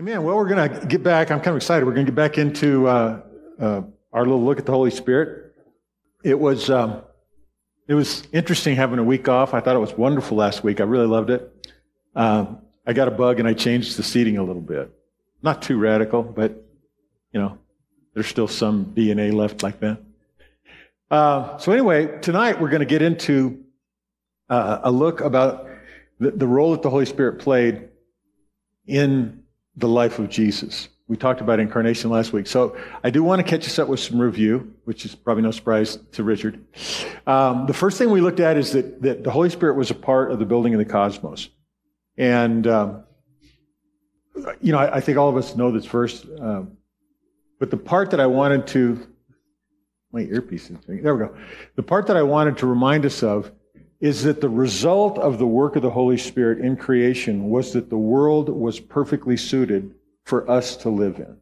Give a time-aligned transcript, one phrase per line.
[0.00, 0.22] Amen.
[0.22, 1.30] Well, we're going to get back.
[1.30, 1.84] I'm kind of excited.
[1.84, 3.20] We're going to get back into uh,
[3.60, 3.82] uh,
[4.14, 5.54] our little look at the Holy Spirit.
[6.24, 7.02] It was um,
[7.86, 9.52] it was interesting having a week off.
[9.52, 10.80] I thought it was wonderful last week.
[10.80, 11.70] I really loved it.
[12.16, 14.90] Um, I got a bug and I changed the seating a little bit.
[15.42, 16.52] Not too radical, but
[17.34, 17.58] you know,
[18.14, 20.00] there's still some DNA left like that.
[21.10, 23.66] Uh, so anyway, tonight we're going to get into
[24.48, 25.68] uh, a look about
[26.18, 27.90] the, the role that the Holy Spirit played
[28.86, 29.39] in
[29.76, 30.88] the life of Jesus.
[31.08, 32.46] We talked about incarnation last week.
[32.46, 35.50] So I do want to catch us up with some review, which is probably no
[35.50, 36.64] surprise to Richard.
[37.26, 39.94] Um, the first thing we looked at is that, that the Holy Spirit was a
[39.94, 41.48] part of the building of the cosmos.
[42.16, 43.04] And, um,
[44.60, 46.24] you know, I, I, think all of us know this verse.
[46.38, 46.76] Um,
[47.58, 49.06] but the part that I wanted to,
[50.12, 51.34] my earpiece is, there we go.
[51.76, 53.50] The part that I wanted to remind us of
[54.00, 57.90] is that the result of the work of the Holy Spirit in creation was that
[57.90, 61.36] the world was perfectly suited for us to live in.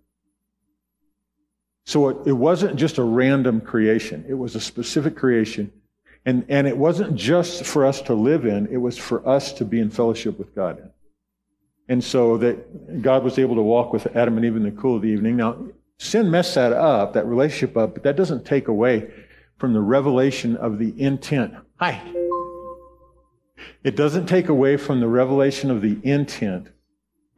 [1.86, 5.72] So it, it, wasn't just a random creation, it was a specific creation.
[6.26, 9.64] And, and it wasn't just for us to live in, it was for us to
[9.64, 10.90] be in fellowship with God in.
[11.88, 14.96] And so that God was able to walk with Adam and Eve in the cool
[14.96, 15.36] of the evening.
[15.36, 15.56] Now,
[15.96, 19.10] sin messed that up, that relationship up, but that doesn't take away
[19.56, 21.54] from the revelation of the intent.
[21.80, 22.02] Hi.
[23.84, 26.68] It doesn't take away from the revelation of the intent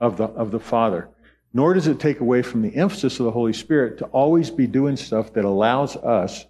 [0.00, 1.08] of the, of the Father,
[1.52, 4.66] nor does it take away from the emphasis of the Holy Spirit to always be
[4.66, 6.46] doing stuff that allows us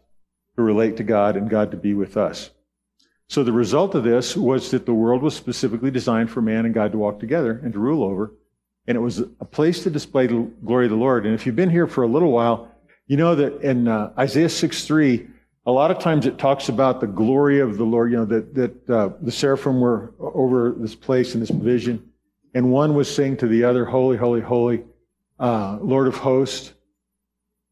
[0.57, 2.51] to relate to God and God to be with us.
[3.29, 6.75] So the result of this was that the world was specifically designed for man and
[6.75, 8.35] God to walk together and to rule over.
[8.89, 11.27] And it was a place to display the glory of the Lord.
[11.27, 12.75] And if you've been here for a little while,
[13.07, 15.29] you know that in uh, Isaiah 6 3,
[15.67, 18.55] a lot of times it talks about the glory of the Lord, you know, that,
[18.55, 22.09] that uh, the seraphim were over this place in this vision,
[22.55, 24.85] and one was saying to the other, Holy, holy, holy,
[25.39, 26.73] uh, Lord of hosts.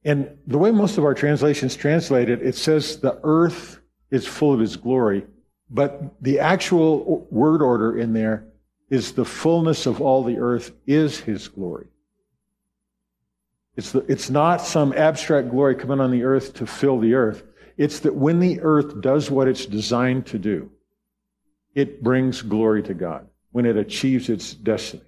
[0.04, 4.53] And the way most of our translations translate it, it says the earth is full
[4.53, 5.27] of his glory,
[5.71, 8.47] but the actual word order in there
[8.91, 11.88] is the fullness of all the earth is his glory.
[13.77, 17.44] It's, the, it's not some abstract glory coming on the earth to fill the earth.
[17.78, 20.71] It's that when the earth does what it's designed to do,
[21.75, 25.05] it brings glory to God when it achieves its destiny.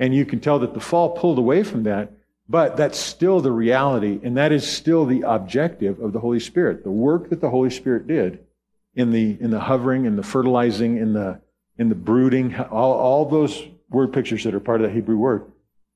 [0.00, 2.12] And you can tell that the fall pulled away from that,
[2.48, 6.82] but that's still the reality, and that is still the objective of the Holy Spirit.
[6.82, 8.40] The work that the Holy Spirit did
[8.96, 11.40] in the, in the hovering, in the fertilizing, in the,
[11.78, 15.44] in the brooding, all, all those word pictures that are part of that Hebrew word,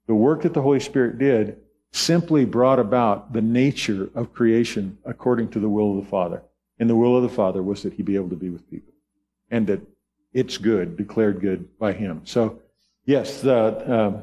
[0.07, 1.57] the work that the Holy Spirit did
[1.95, 6.43] simply brought about the nature of creation according to the will of the Father.
[6.81, 8.93] And the will of the Father was that he be able to be with people.
[9.49, 9.81] And that
[10.33, 12.23] it's good, declared good by him.
[12.25, 12.59] So,
[13.05, 14.23] yes, the, uh,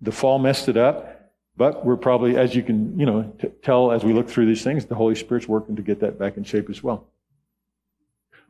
[0.00, 3.92] the fall messed it up, but we're probably, as you can, you know, t- tell
[3.92, 6.44] as we look through these things, the Holy Spirit's working to get that back in
[6.44, 7.06] shape as well.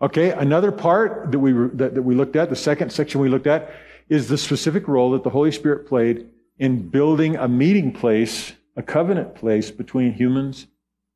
[0.01, 3.49] Okay, another part that we, that, that we looked at, the second section we looked
[3.49, 3.75] at,
[4.09, 6.29] is the specific role that the Holy Spirit played
[6.59, 10.67] in building a meeting place, a covenant place between humans,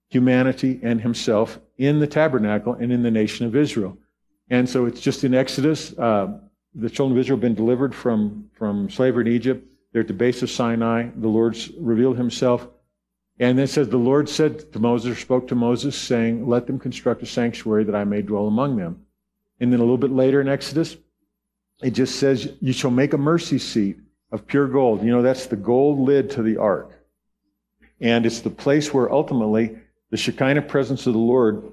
[0.08, 3.96] humanity, and himself in the tabernacle and in the nation of Israel.
[4.50, 5.96] And so it's just in Exodus.
[5.98, 6.38] Uh,
[6.74, 9.68] the children of Israel have been delivered from, from slavery in Egypt.
[9.92, 11.08] They're at the base of Sinai.
[11.16, 12.66] The Lord's revealed himself.
[13.40, 17.22] And it says, The Lord said to Moses, spoke to Moses, saying, Let them construct
[17.22, 19.04] a sanctuary that I may dwell among them.
[19.60, 20.96] And then a little bit later in Exodus,
[21.82, 23.98] it just says, You shall make a mercy seat
[24.30, 25.02] of pure gold.
[25.02, 26.92] You know, that's the gold lid to the ark.
[28.00, 29.78] And it's the place where ultimately
[30.10, 31.72] the Shekinah presence of the Lord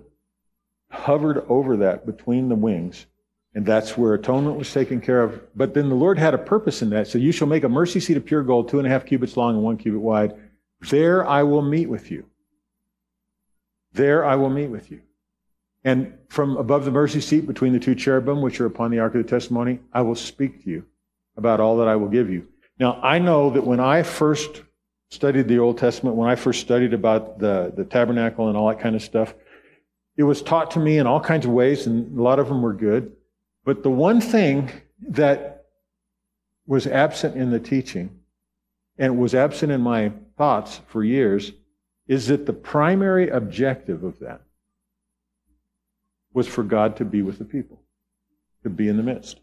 [0.89, 3.05] hovered over that between the wings.
[3.53, 5.41] And that's where atonement was taken care of.
[5.55, 7.07] But then the Lord had a purpose in that.
[7.07, 9.37] So you shall make a mercy seat of pure gold, two and a half cubits
[9.37, 10.33] long and one cubit wide.
[10.89, 12.25] There I will meet with you.
[13.93, 15.01] There I will meet with you.
[15.85, 19.15] And from above the mercy seat between the two cherubim, which are upon the ark
[19.15, 20.85] of the testimony, I will speak to you
[21.37, 22.47] about all that I will give you.
[22.79, 24.63] Now, I know that when I first
[25.09, 28.79] studied the Old Testament, when I first studied about the, the tabernacle and all that
[28.79, 29.33] kind of stuff,
[30.17, 32.61] it was taught to me in all kinds of ways, and a lot of them
[32.61, 33.13] were good.
[33.63, 34.71] But the one thing
[35.09, 35.65] that
[36.65, 38.19] was absent in the teaching,
[38.97, 41.51] and was absent in my thoughts for years,
[42.07, 44.41] is that the primary objective of that
[46.33, 47.81] was for God to be with the people,
[48.63, 49.39] to be in the midst.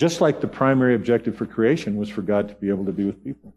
[0.00, 3.04] Just like the primary objective for creation was for God to be able to be
[3.04, 3.54] with people.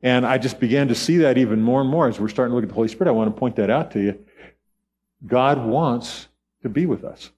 [0.00, 2.54] And I just began to see that even more and more as we're starting to
[2.54, 3.10] look at the Holy Spirit.
[3.10, 4.18] I want to point that out to you.
[5.26, 6.28] God wants
[6.62, 7.30] to be with us.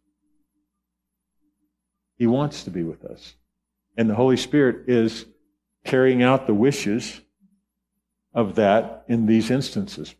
[2.16, 3.34] He wants to be with us.
[3.96, 5.26] And the Holy Spirit is
[5.84, 7.20] carrying out the wishes
[8.32, 10.14] of that in these instances.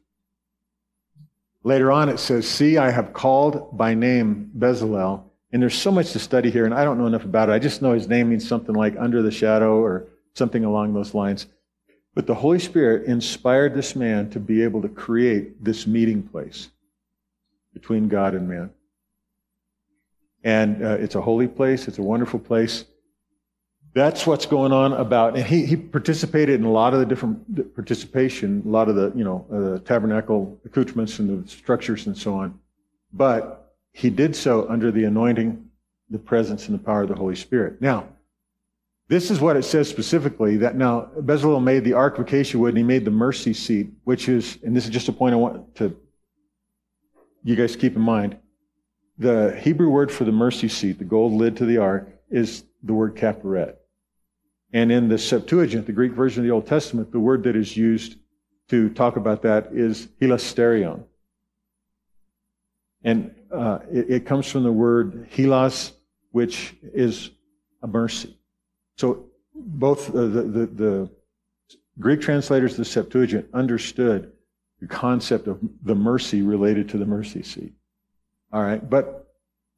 [1.63, 5.30] Later on, it says, See, I have called by name Bezalel.
[5.53, 7.53] And there's so much to study here, and I don't know enough about it.
[7.53, 11.13] I just know his name means something like under the shadow or something along those
[11.13, 11.47] lines.
[12.15, 16.69] But the Holy Spirit inspired this man to be able to create this meeting place
[17.73, 18.71] between God and man.
[20.43, 22.85] And uh, it's a holy place, it's a wonderful place.
[23.93, 27.75] That's what's going on about, and he, he participated in a lot of the different
[27.75, 32.35] participation, a lot of the, you know, uh, tabernacle accoutrements and the structures and so
[32.35, 32.59] on.
[33.13, 33.60] But
[33.93, 35.69] he did so under the anointing,
[36.09, 37.81] the presence, and the power of the Holy Spirit.
[37.81, 38.09] Now,
[39.09, 42.71] this is what it says specifically that now Bezalel made the ark of acacia wood
[42.71, 45.37] and he made the mercy seat, which is, and this is just a point I
[45.37, 45.97] want to
[47.43, 48.37] you guys keep in mind.
[49.19, 52.95] The Hebrew word for the mercy seat, the gold lid to the ark, is the
[52.95, 53.77] word kapparet.
[54.73, 57.77] And in the Septuagint, the Greek version of the Old Testament, the word that is
[57.77, 58.17] used
[58.69, 61.05] to talk about that is hilasterion.
[63.03, 65.93] And uh, it, it, comes from the word hilas,
[66.31, 67.31] which is
[67.83, 68.39] a mercy.
[68.97, 71.11] So both uh, the, the, the
[71.99, 74.33] Greek translators of the Septuagint understood
[74.81, 77.73] the concept of the mercy related to the mercy seat.
[78.53, 78.89] All right.
[78.89, 79.29] But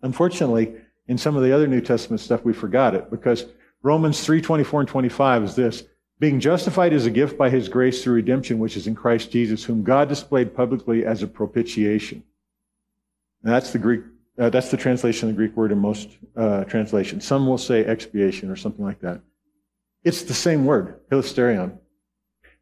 [0.02, 0.74] unfortunately,
[1.08, 3.46] in some of the other New Testament stuff, we forgot it because
[3.82, 5.84] Romans 3 24 and 25 is this
[6.20, 9.64] being justified as a gift by his grace through redemption, which is in Christ Jesus,
[9.64, 12.22] whom God displayed publicly as a propitiation.
[13.42, 14.02] That's the Greek
[14.38, 17.26] uh, that's the translation of the Greek word in most uh, translations.
[17.26, 19.20] Some will say expiation or something like that.
[20.04, 21.78] It's the same word, hilasterion.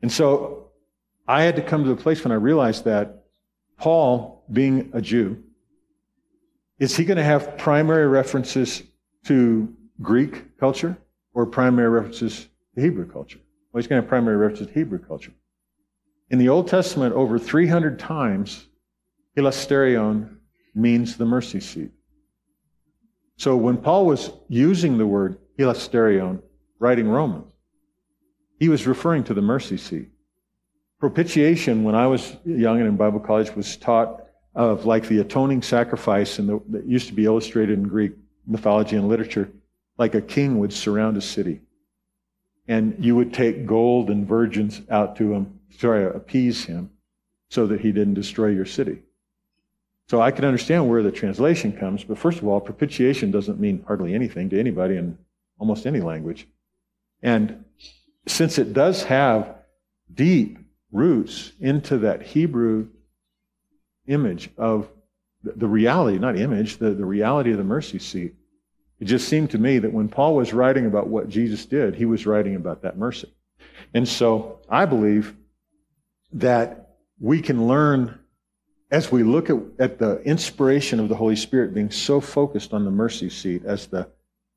[0.02, 0.70] And so
[1.28, 3.24] I had to come to the place when I realized that
[3.78, 5.42] Paul, being a Jew,
[6.78, 8.82] is he going to have primary references
[9.26, 9.72] to
[10.02, 10.98] Greek culture
[11.34, 13.38] or primary references to Hebrew culture?
[13.72, 15.32] Well, he's going to have primary references to Hebrew culture.
[16.30, 18.66] In the Old Testament, over 300 times,
[19.36, 20.39] hilasterion
[20.74, 21.90] means the mercy seat.
[23.36, 26.42] So when Paul was using the word hilasterion,
[26.78, 27.52] writing Romans,
[28.58, 30.08] he was referring to the mercy seat.
[30.98, 35.62] Propitiation, when I was young and in Bible college, was taught of like the atoning
[35.62, 38.12] sacrifice and that used to be illustrated in Greek
[38.46, 39.50] mythology and literature,
[39.96, 41.60] like a king would surround a city.
[42.68, 46.90] And you would take gold and virgins out to him, sorry, appease him
[47.48, 49.02] so that he didn't destroy your city.
[50.10, 53.84] So I can understand where the translation comes, but first of all, propitiation doesn't mean
[53.86, 55.16] hardly anything to anybody in
[55.56, 56.48] almost any language.
[57.22, 57.64] And
[58.26, 59.54] since it does have
[60.12, 60.58] deep
[60.90, 62.88] roots into that Hebrew
[64.08, 64.88] image of
[65.44, 68.34] the reality, not image, the, the reality of the mercy seat.
[68.98, 72.04] It just seemed to me that when Paul was writing about what Jesus did, he
[72.04, 73.32] was writing about that mercy.
[73.94, 75.36] And so I believe
[76.32, 78.19] that we can learn
[78.90, 82.84] as we look at, at the inspiration of the Holy Spirit being so focused on
[82.84, 84.08] the mercy seat as the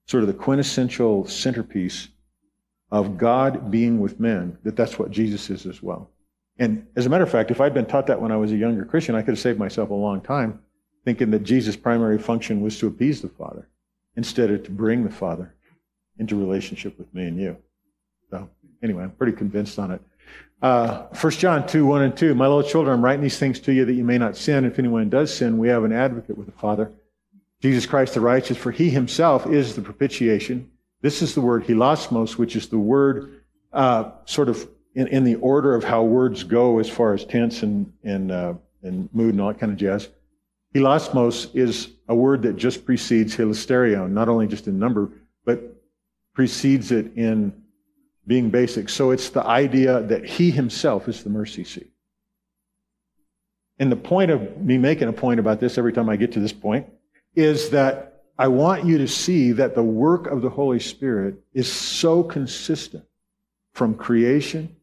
[0.08, 2.10] sort of the quintessential centerpiece
[2.92, 6.10] of God being with men, that that's what Jesus is as well.
[6.58, 8.56] And as a matter of fact, if I'd been taught that when I was a
[8.56, 10.60] younger Christian, I could have saved myself a long time
[11.06, 13.68] thinking that Jesus' primary function was to appease the Father
[14.16, 15.54] instead of to bring the Father
[16.18, 17.58] into relationship with me and you.
[18.30, 18.50] So,
[18.84, 20.02] anyway, I'm pretty convinced on it.
[20.64, 22.36] Uh, 1 John 2 1 and 2.
[22.36, 24.64] My little children, I'm writing these things to you that you may not sin.
[24.64, 26.90] If anyone does sin, we have an advocate with the Father,
[27.62, 30.72] Jesus Christ the righteous, for he himself is the propitiation.
[31.02, 33.42] This is the word hilasmos, which is the word
[33.74, 37.62] uh, sort of in, in the order of how words go as far as tense
[37.62, 38.54] and, and, uh,
[38.84, 40.08] and mood and all that kind of jazz.
[40.74, 45.12] Hilasmos is a word that just precedes hilasterion, not only just in number,
[45.44, 45.76] but
[46.34, 47.63] precedes it in
[48.26, 48.90] being basic.
[48.90, 51.92] So it's the idea that he himself is the mercy seat.
[53.80, 56.40] And the point of me making a point about this every time I get to
[56.40, 56.88] this point
[57.36, 61.72] is that I want you to see that the work of the Holy Spirit is
[61.72, 63.04] so consistent
[63.74, 64.76] from creation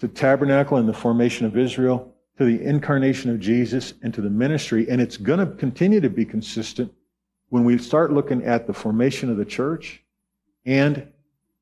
[0.00, 4.30] to tabernacle and the formation of Israel, to the incarnation of Jesus, and to the
[4.30, 4.88] ministry.
[4.90, 6.92] And it's going to continue to be consistent
[7.48, 10.02] when we start looking at the formation of the church
[10.66, 11.06] and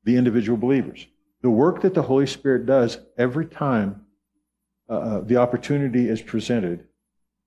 [0.03, 1.07] the individual believers.
[1.43, 4.01] The work that the Holy Spirit does every time
[4.89, 6.87] uh, uh the opportunity is presented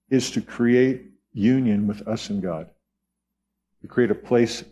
[0.08, 2.68] is to create union with us and God,
[3.82, 4.64] to create a place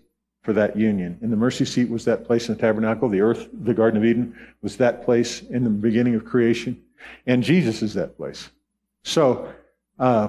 [0.43, 1.19] for that union.
[1.23, 3.09] And the mercy seat was that place in the tabernacle.
[3.09, 6.83] The earth, the Garden of Eden, was that place in the beginning of creation.
[7.27, 8.51] And Jesus is that place.
[9.03, 9.53] So,
[9.99, 10.29] uh,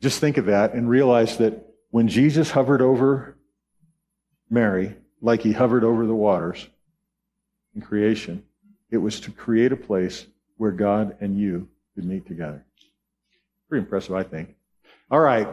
[0.00, 3.36] just think of that and realize that when Jesus hovered over
[4.50, 6.66] Mary, like he hovered over the waters,
[7.74, 8.42] in creation.
[8.90, 10.26] It was to create a place
[10.56, 12.64] where God and you could meet together.
[13.68, 14.54] Pretty impressive, I think.
[15.10, 15.48] All right.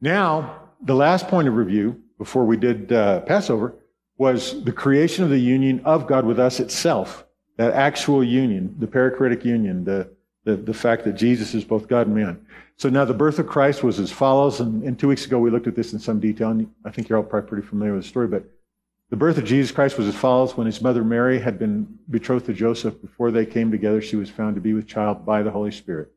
[0.00, 3.74] Now, the last point of review before we did uh, Passover
[4.16, 7.24] was the creation of the union of God with us itself.
[7.56, 10.10] That actual union, the perichoretic union, the,
[10.44, 12.46] the, the fact that Jesus is both God and man.
[12.76, 15.50] So now the birth of Christ was as follows, and, and two weeks ago we
[15.50, 18.04] looked at this in some detail, and I think you're all probably pretty familiar with
[18.04, 18.44] the story, but
[19.10, 20.56] the birth of Jesus Christ was as follows.
[20.56, 24.28] When his mother Mary had been betrothed to Joseph, before they came together, she was
[24.28, 26.12] found to be with child by the Holy Spirit.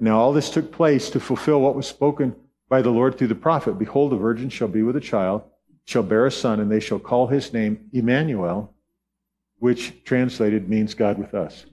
[0.00, 2.34] Now, all this took place to fulfill what was spoken
[2.68, 5.42] by the Lord through the prophet Behold, a virgin shall be with a child,
[5.84, 8.74] shall bear a son, and they shall call his name Emmanuel,
[9.58, 11.66] which translated means God with us.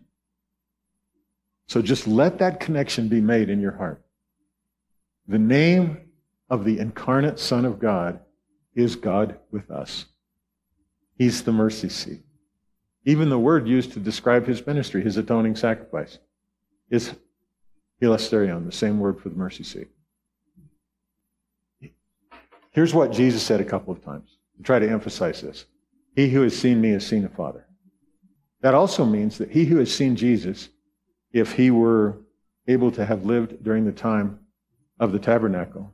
[1.67, 4.03] So just let that connection be made in your heart.
[5.27, 6.01] The name
[6.49, 8.19] of the incarnate Son of God
[8.75, 10.05] is God with us.
[11.17, 12.21] He's the mercy seat.
[13.05, 16.19] Even the word used to describe his ministry, his atoning sacrifice,
[16.89, 17.13] is
[18.01, 19.87] hilasterion, the same word for the mercy seat.
[22.71, 24.37] Here's what Jesus said a couple of times.
[24.59, 25.65] I try to emphasize this.
[26.15, 27.65] He who has seen me has seen the Father.
[28.61, 30.69] That also means that he who has seen Jesus,
[31.31, 32.17] if he were
[32.67, 34.39] able to have lived during the time
[34.99, 35.93] of the tabernacle,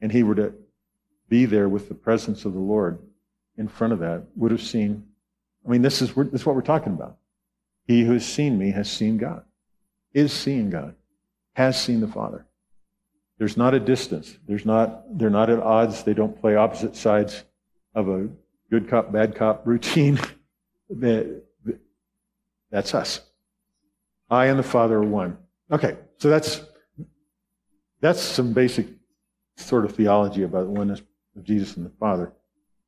[0.00, 0.52] and he were to
[1.28, 2.98] be there with the presence of the Lord,
[3.56, 5.04] in front of that would have seen.
[5.66, 7.16] I mean, this is, this is what we're talking about.
[7.86, 9.44] He who has seen me has seen God,
[10.12, 10.94] is seeing God,
[11.54, 12.46] has seen the Father.
[13.38, 14.38] There's not a distance.
[14.46, 16.02] There's not, they're not at odds.
[16.02, 17.44] They don't play opposite sides
[17.94, 18.28] of a
[18.70, 20.18] good cop, bad cop routine.
[22.70, 23.20] that's us.
[24.30, 25.36] I and the Father are one.
[25.70, 26.62] Okay, so that's
[28.00, 28.86] that's some basic
[29.56, 31.00] sort of theology about the oneness
[31.36, 32.32] of Jesus and the Father.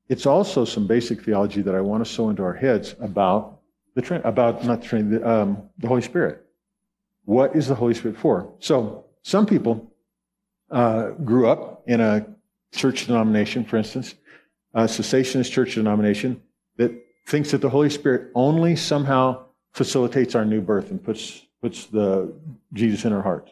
[0.08, 3.60] It's also some basic theology that I want to sow into our heads about
[3.94, 6.44] the about not the Trinity, the, um, the Holy Spirit.
[7.24, 8.54] What is the Holy Spirit for?
[8.60, 9.92] So some people
[10.70, 12.26] uh, grew up in a
[12.72, 14.14] church denomination, for instance,
[14.74, 16.40] a cessationist church denomination
[16.76, 16.92] that
[17.26, 22.32] thinks that the Holy Spirit only somehow facilitates our new birth and puts puts the
[22.72, 23.50] Jesus in our hearts.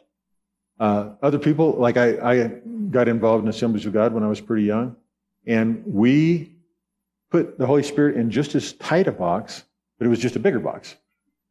[0.79, 2.47] Uh, other people, like I, I
[2.91, 4.97] got involved in Assemblies of God when I was pretty young.
[5.47, 6.53] And we
[7.31, 9.65] put the Holy Spirit in just as tight a box,
[9.99, 10.97] but it was just a bigger box.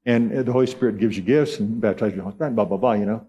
[0.06, 3.26] And the Holy Spirit gives you gifts and baptizes you, blah, blah, blah, you know.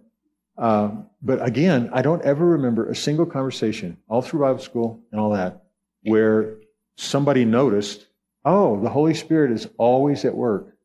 [0.56, 0.90] Uh,
[1.23, 5.30] but again, I don't ever remember a single conversation all through Bible school and all
[5.30, 5.64] that
[6.02, 6.59] where
[6.97, 8.06] somebody noticed,
[8.44, 10.76] oh, the Holy Spirit is always at work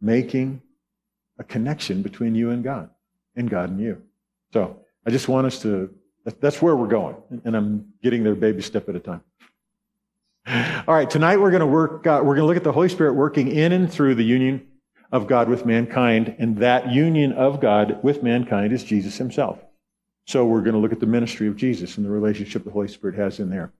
[0.00, 0.60] making
[1.38, 2.90] a connection between you and God
[3.36, 4.02] and God and you.
[4.52, 5.94] So I just want us to
[6.40, 7.16] that's where we're going.
[7.44, 9.22] And I'm getting there baby step at a time.
[10.86, 12.88] All right, tonight we're going to work, uh, we're going to look at the Holy
[12.88, 14.66] Spirit working in and through the union
[15.12, 16.34] of God with mankind.
[16.38, 19.58] And that union of God with mankind is Jesus himself.
[20.26, 22.88] So we're going to look at the ministry of Jesus and the relationship the Holy
[22.88, 23.72] Spirit has in there.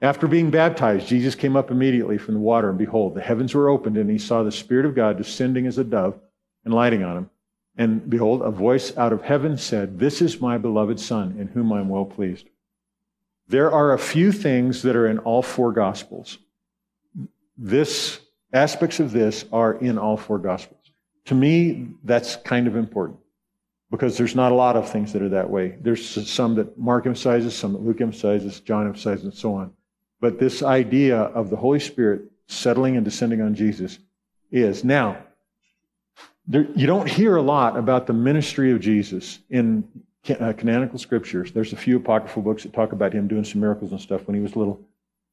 [0.00, 3.68] After being baptized, Jesus came up immediately from the water, and behold, the heavens were
[3.68, 6.18] opened, and he saw the Spirit of God descending as a dove
[6.64, 7.30] and lighting on him.
[7.76, 11.72] And behold, a voice out of heaven said, This is my beloved Son, in whom
[11.72, 12.48] I am well pleased.
[13.48, 16.38] There are a few things that are in all four Gospels.
[17.56, 18.20] This,
[18.52, 20.80] aspects of this are in all four Gospels.
[21.26, 23.18] To me, that's kind of important
[23.90, 25.76] because there's not a lot of things that are that way.
[25.80, 29.72] There's some that Mark emphasizes, some that Luke emphasizes, John emphasizes, and so on.
[30.20, 33.98] But this idea of the Holy Spirit settling and descending on Jesus
[34.50, 34.84] is.
[34.84, 35.18] Now,
[36.46, 39.84] there, you don't hear a lot about the ministry of Jesus in
[40.28, 41.52] uh, canonical scriptures.
[41.52, 44.34] There's a few apocryphal books that talk about him doing some miracles and stuff when
[44.34, 44.80] he was little.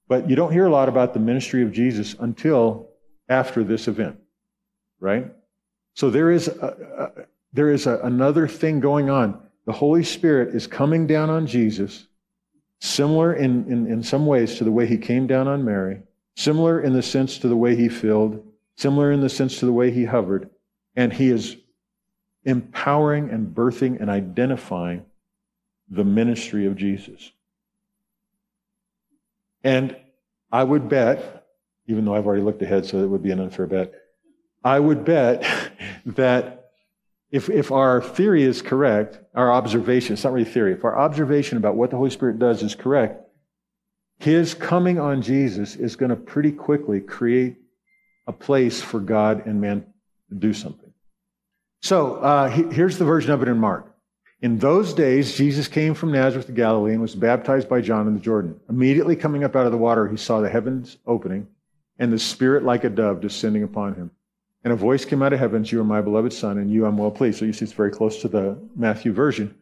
[0.08, 2.90] But you don't hear a lot about the ministry of Jesus until
[3.28, 4.20] after this event,
[5.00, 5.32] right?
[5.94, 9.40] So there is, a, a, there is a, another thing going on.
[9.66, 12.08] The Holy Spirit is coming down on Jesus,
[12.80, 16.02] similar in, in, in some ways to the way he came down on Mary,
[16.36, 18.44] similar in the sense to the way he filled,
[18.78, 20.50] similar in the sense to the way he hovered.
[21.00, 21.56] And he is
[22.44, 25.06] empowering and birthing and identifying
[25.90, 27.32] the ministry of Jesus.
[29.64, 29.96] And
[30.52, 31.46] I would bet,
[31.88, 33.94] even though I've already looked ahead, so it would be an unfair bet,
[34.62, 35.46] I would bet
[36.06, 36.72] that
[37.32, 41.58] if, if our theory is correct, our observation, it's not really theory, if our observation
[41.58, 43.22] about what the Holy Spirit does is correct,
[44.18, 47.56] his coming on Jesus is going to pretty quickly create
[48.28, 49.86] a place for God and man
[50.28, 50.89] to do something.
[51.82, 53.94] So uh, he, here's the version of it in Mark.
[54.42, 58.14] In those days, Jesus came from Nazareth to Galilee and was baptized by John in
[58.14, 58.60] the Jordan.
[58.70, 61.48] Immediately coming up out of the water, he saw the heavens opening
[61.98, 64.12] and the Spirit like a dove descending upon him.
[64.64, 66.98] And a voice came out of heaven, You are my beloved Son, and you I'm
[66.98, 67.40] well pleased.
[67.40, 69.56] So you see it's very close to the Matthew version.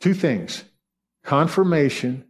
[0.00, 0.64] Two things
[1.22, 2.24] confirmation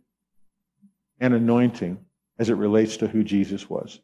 [1.20, 1.98] and anointing
[2.38, 4.00] as it relates to who Jesus was.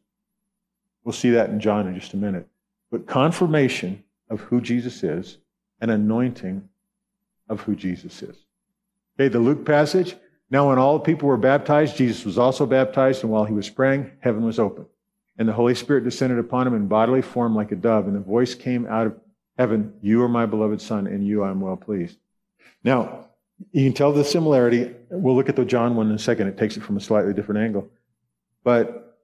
[1.05, 2.47] We'll see that in John in just a minute.
[2.91, 5.37] But confirmation of who Jesus is
[5.81, 6.69] and anointing
[7.49, 8.37] of who Jesus is.
[9.15, 10.17] Okay, the Luke passage.
[10.51, 13.69] Now, when all the people were baptized, Jesus was also baptized, and while he was
[13.69, 14.87] praying, heaven was open.
[15.39, 18.21] And the Holy Spirit descended upon him in bodily form like a dove, and the
[18.21, 19.21] voice came out of
[19.59, 22.19] heaven You are my beloved Son, and you I am well pleased.
[22.83, 23.27] Now,
[23.71, 24.95] you can tell the similarity.
[25.11, 26.49] We'll look at the John one in a second.
[26.49, 27.91] It takes it from a slightly different angle.
[28.65, 29.19] But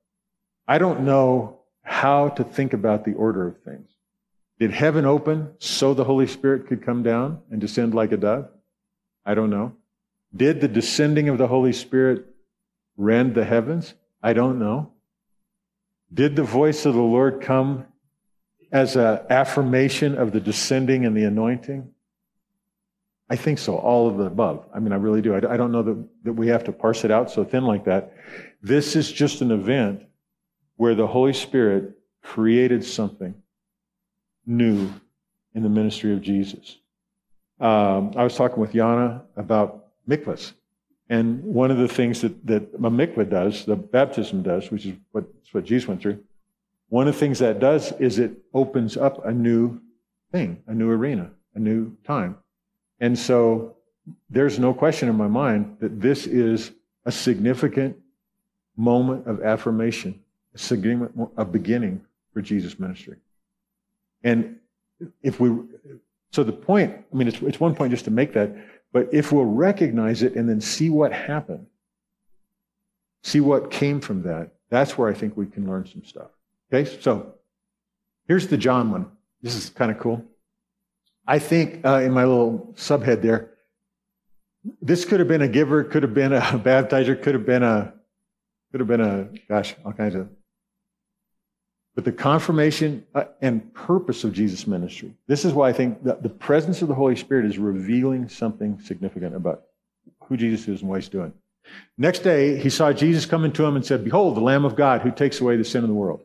[0.67, 3.88] I don't know how to think about the order of things.
[4.59, 8.49] Did heaven open so the Holy Spirit could come down and descend like a dove?
[9.25, 9.75] I don't know.
[10.35, 12.27] Did the descending of the Holy Spirit
[12.97, 13.95] rend the heavens?
[14.23, 14.93] I don't know.
[16.12, 17.87] Did the voice of the Lord come
[18.73, 21.93] as an affirmation of the descending and the anointing?
[23.31, 24.67] I think so, all of the above.
[24.75, 25.35] I mean, I really do.
[25.37, 28.15] I, don't know that, that we have to parse it out so thin like that.
[28.62, 30.03] This is just an event
[30.77, 33.35] where the Holy Spirit created something
[34.49, 34.93] new
[35.55, 36.78] in the ministry of Jesus.
[37.61, 40.52] Um, I was talking with Yana about mikvahs.
[41.11, 44.97] And one of the things that, that a mikvah does, the baptism does, which is
[45.12, 46.21] what, what Jesus went through,
[46.88, 49.81] one of the things that does is it opens up a new
[50.33, 52.37] thing, a new arena, a new time.
[53.00, 53.76] And so
[54.31, 56.73] there's no question in my mind that this is
[57.05, 57.97] a significant
[58.76, 60.21] moment of affirmation,
[60.55, 62.00] a significant a beginning
[62.33, 63.17] for Jesus' ministry.
[64.22, 64.56] And
[65.22, 65.50] if we,
[66.32, 68.54] so the point, I mean, it's, it's one point just to make that,
[68.92, 71.66] but if we'll recognize it and then see what happened,
[73.22, 76.30] see what came from that, that's where I think we can learn some stuff.
[76.72, 77.35] Okay, so
[78.26, 79.11] here's the John one.
[79.42, 80.24] This is kind of cool.
[81.26, 83.50] I think uh, in my little subhead there,
[84.83, 87.94] this could have been a giver, could have been a baptizer, could have been a,
[88.70, 90.28] could have been a, gosh, all kinds of.
[91.98, 95.12] But the confirmation uh, and purpose of Jesus' ministry.
[95.26, 98.78] This is why I think that the presence of the Holy Spirit is revealing something
[98.80, 99.64] significant about
[100.22, 101.32] who Jesus is and what he's doing.
[101.96, 105.00] Next day, he saw Jesus coming to him and said, Behold, the Lamb of God
[105.00, 106.20] who takes away the sin of the world.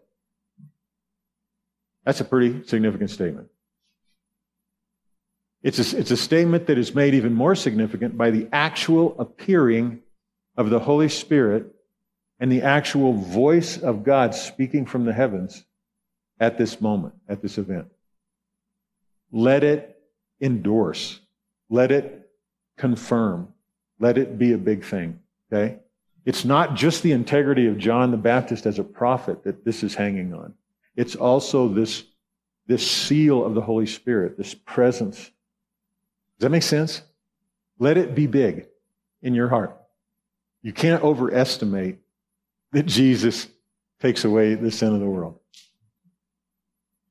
[2.06, 3.48] That's a pretty significant statement.
[5.64, 10.02] It's a, it's a statement that is made even more significant by the actual appearing
[10.56, 11.74] of the Holy Spirit
[12.40, 15.64] and the actual voice of God speaking from the heavens
[16.40, 17.88] at this moment, at this event.
[19.32, 19.98] Let it
[20.42, 21.20] endorse,
[21.70, 22.30] let it
[22.78, 23.48] confirm,
[24.00, 25.20] let it be a big thing,
[25.52, 25.80] okay?
[26.26, 29.96] It's not just the integrity of John the Baptist as a prophet that this is
[29.96, 30.54] hanging on.
[30.96, 32.04] It's also this,
[32.68, 35.32] this seal of the Holy Spirit, this presence
[36.44, 37.02] does that make sense?
[37.80, 38.68] Let it be big
[39.22, 39.80] in your heart.
[40.62, 42.00] You can't overestimate
[42.74, 43.48] that Jesus
[44.02, 45.40] takes away the sin of the world.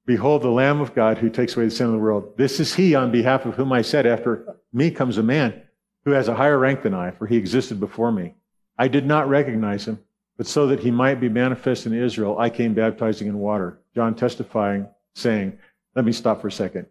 [0.05, 2.37] Behold, the Lamb of God who takes away the sin of the world.
[2.37, 5.63] This is he on behalf of whom I said, After me comes a man
[6.05, 8.35] who has a higher rank than I, for he existed before me.
[8.77, 10.01] I did not recognize him,
[10.37, 13.81] but so that he might be manifest in Israel, I came baptizing in water.
[13.95, 15.57] John testifying, saying,
[15.95, 16.87] Let me stop for a second.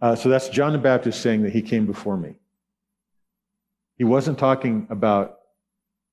[0.00, 2.36] Uh, so that's John the Baptist saying that he came before me.
[3.98, 5.38] He wasn't talking about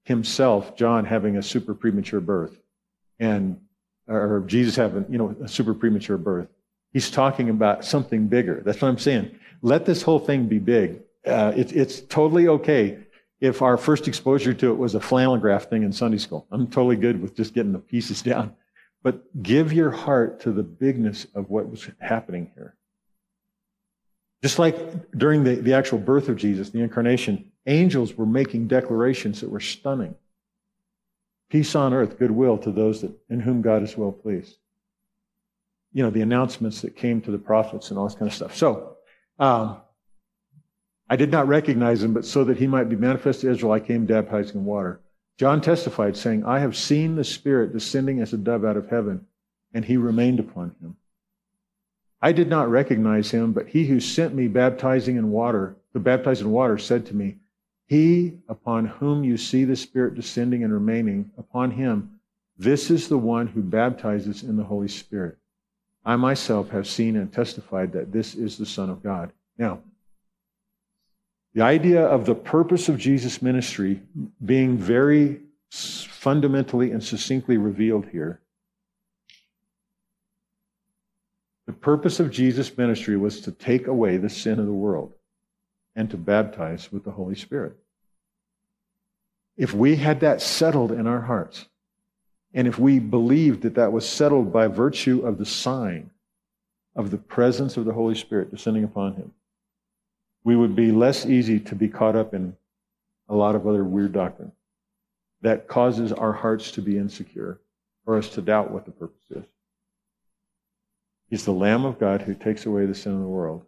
[0.03, 2.57] himself, John, having a super premature birth,
[3.19, 3.59] and
[4.07, 6.49] or Jesus having, you know, a super premature birth.
[6.91, 8.61] He's talking about something bigger.
[8.65, 9.39] That's what I'm saying.
[9.61, 11.01] Let this whole thing be big.
[11.25, 12.97] Uh, it, it's totally okay
[13.39, 16.47] if our first exposure to it was a flannel graph thing in Sunday school.
[16.51, 18.55] I'm totally good with just getting the pieces down.
[19.03, 22.75] But give your heart to the bigness of what was happening here.
[24.43, 24.75] Just like
[25.11, 29.59] during the, the actual birth of Jesus, the incarnation, angels were making declarations that were
[29.59, 30.15] stunning.
[31.49, 34.57] Peace on earth, goodwill to those that, in whom God is well pleased.
[35.93, 38.55] You know, the announcements that came to the prophets and all this kind of stuff.
[38.55, 38.95] So,
[39.37, 39.81] um,
[41.09, 43.81] I did not recognize him, but so that he might be manifest to Israel, I
[43.81, 45.01] came baptizing in water.
[45.37, 49.25] John testified, saying, I have seen the Spirit descending as a dove out of heaven,
[49.73, 50.95] and he remained upon him.
[52.21, 56.43] I did not recognize him, but he who sent me baptizing in water, the baptized
[56.43, 57.39] in water, said to me,
[57.91, 62.21] He upon whom you see the Spirit descending and remaining, upon him,
[62.57, 65.37] this is the one who baptizes in the Holy Spirit.
[66.05, 69.33] I myself have seen and testified that this is the Son of God.
[69.57, 69.81] Now,
[71.53, 74.01] the idea of the purpose of Jesus' ministry
[74.45, 78.39] being very fundamentally and succinctly revealed here.
[81.65, 85.11] The purpose of Jesus' ministry was to take away the sin of the world
[85.93, 87.75] and to baptize with the Holy Spirit.
[89.57, 91.67] If we had that settled in our hearts,
[92.53, 96.09] and if we believed that that was settled by virtue of the sign
[96.95, 99.33] of the presence of the Holy Spirit descending upon him,
[100.43, 102.55] we would be less easy to be caught up in
[103.29, 104.51] a lot of other weird doctrine
[105.41, 107.59] that causes our hearts to be insecure
[108.05, 109.45] or us to doubt what the purpose is.
[111.29, 113.65] He's the Lamb of God who takes away the sin of the world.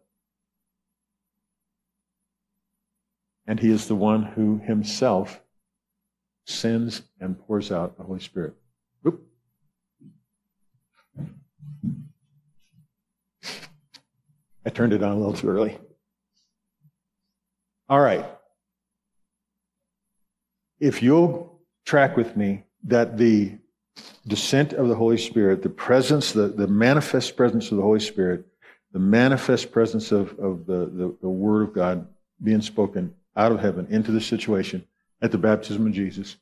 [3.48, 5.41] And he is the one who himself
[6.45, 8.53] sends and pours out the Holy Spirit.
[9.08, 9.21] Oop.
[14.65, 15.77] I turned it on a little too early.
[17.89, 18.25] All right.
[20.79, 23.58] If you'll track with me that the
[24.27, 28.45] descent of the Holy Spirit, the presence, the, the manifest presence of the Holy Spirit,
[28.91, 32.08] the manifest presence of, of the, the, the Word of God
[32.41, 34.86] being spoken out of heaven into the situation
[35.24, 36.36] at the baptism of Jesus,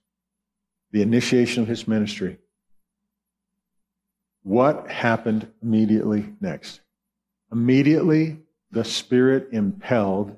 [0.91, 2.39] the initiation of his ministry.
[4.41, 6.81] What happened immediately next?
[7.51, 8.39] Immediately,
[8.71, 10.35] the Spirit impelled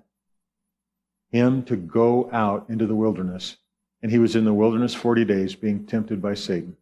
[1.32, 3.56] him to go out into the wilderness.
[4.02, 6.76] And he was in the wilderness 40 days being tempted by Satan.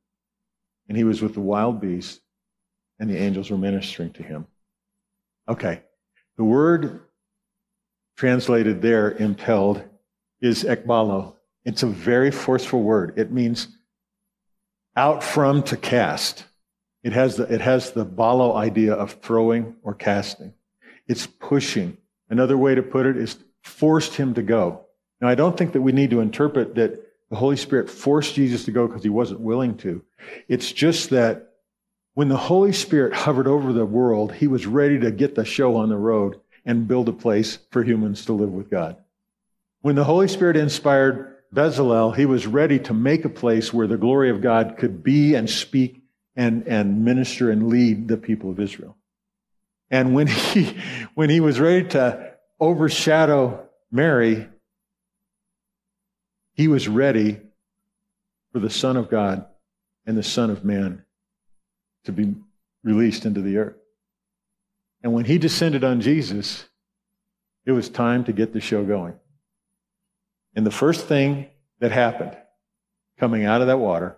[0.89, 2.19] And he was with the wild beasts,
[3.00, 4.47] and the angels were ministering to him.
[5.47, 5.84] Okay.
[6.38, 7.02] The word
[8.17, 9.84] translated there, impelled,
[10.41, 11.36] is ekbalo.
[11.65, 13.13] It's a very forceful word.
[13.17, 13.67] It means
[14.95, 16.45] out from to cast.
[17.04, 20.54] It has the, it has the balo idea of throwing or casting.
[21.08, 21.97] It's pushing.
[22.30, 24.86] Another way to put it is forced him to go.
[25.19, 28.65] Now, I don't think that we need to interpret that the Holy Spirit forced Jesus
[28.65, 30.04] to go because he wasn't willing to.
[30.47, 31.54] It's just that
[32.13, 35.78] when the Holy Spirit hovered over the world, he was ready to get the show
[35.78, 38.97] on the road and build a place for humans to live with God.
[39.82, 43.97] When the Holy Spirit inspired Bezalel, he was ready to make a place where the
[43.97, 46.01] glory of God could be and speak
[46.35, 48.95] and, and minister and lead the people of Israel.
[49.89, 50.77] And when he,
[51.15, 54.47] when he was ready to overshadow Mary,
[56.53, 57.41] he was ready
[58.53, 59.45] for the Son of God
[60.05, 61.03] and the Son of Man
[62.05, 62.35] to be
[62.83, 63.75] released into the earth.
[65.03, 66.65] And when he descended on Jesus,
[67.65, 69.15] it was time to get the show going.
[70.55, 71.47] And the first thing
[71.79, 72.35] that happened
[73.19, 74.17] coming out of that water,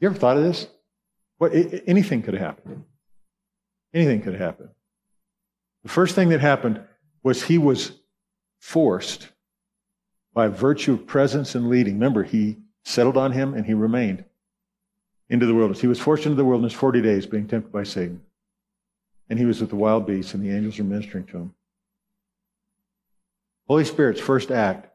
[0.00, 0.66] you ever thought of this?
[1.38, 1.52] What,
[1.86, 2.84] anything could have happened.
[3.92, 4.70] Anything could have happened.
[5.82, 6.80] The first thing that happened
[7.22, 7.92] was he was
[8.58, 9.28] forced
[10.32, 11.94] by virtue of presence and leading.
[11.94, 14.24] Remember, he settled on him and he remained
[15.28, 15.80] into the wilderness.
[15.80, 18.20] He was forced into the wilderness 40 days, being tempted by Satan.
[19.30, 21.54] And he was with the wild beasts, and the angels were ministering to him.
[23.66, 24.93] Holy Spirit's first act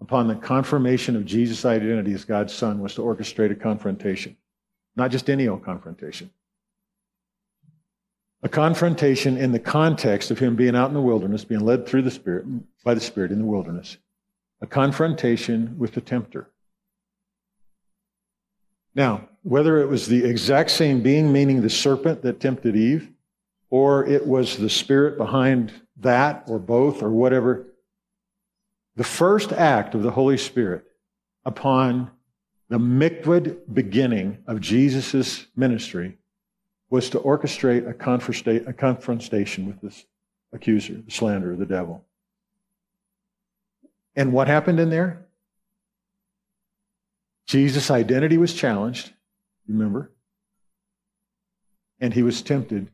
[0.00, 4.36] upon the confirmation of Jesus' identity as God's Son was to orchestrate a confrontation.
[4.96, 6.30] Not just any old confrontation.
[8.42, 12.02] A confrontation in the context of him being out in the wilderness, being led through
[12.02, 12.44] the Spirit,
[12.84, 13.96] by the Spirit in the wilderness.
[14.60, 16.50] A confrontation with the tempter.
[18.94, 23.10] Now, whether it was the exact same being, meaning the serpent that tempted Eve,
[23.70, 27.66] or it was the spirit behind that, or both, or whatever,
[28.96, 30.84] the first act of the Holy Spirit
[31.44, 32.10] upon
[32.68, 36.18] the mikvah beginning of Jesus' ministry
[36.90, 40.04] was to orchestrate a, a confrontation with this
[40.52, 42.04] accuser, the slanderer, the devil.
[44.16, 45.26] And what happened in there?
[47.46, 49.12] Jesus' identity was challenged,
[49.68, 50.12] remember?
[52.00, 52.90] And he was tempted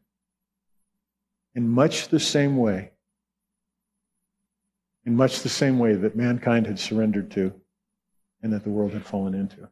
[1.54, 2.92] in much the same way
[5.04, 7.52] in much the same way that mankind had surrendered to
[8.42, 9.68] and that the world had fallen into.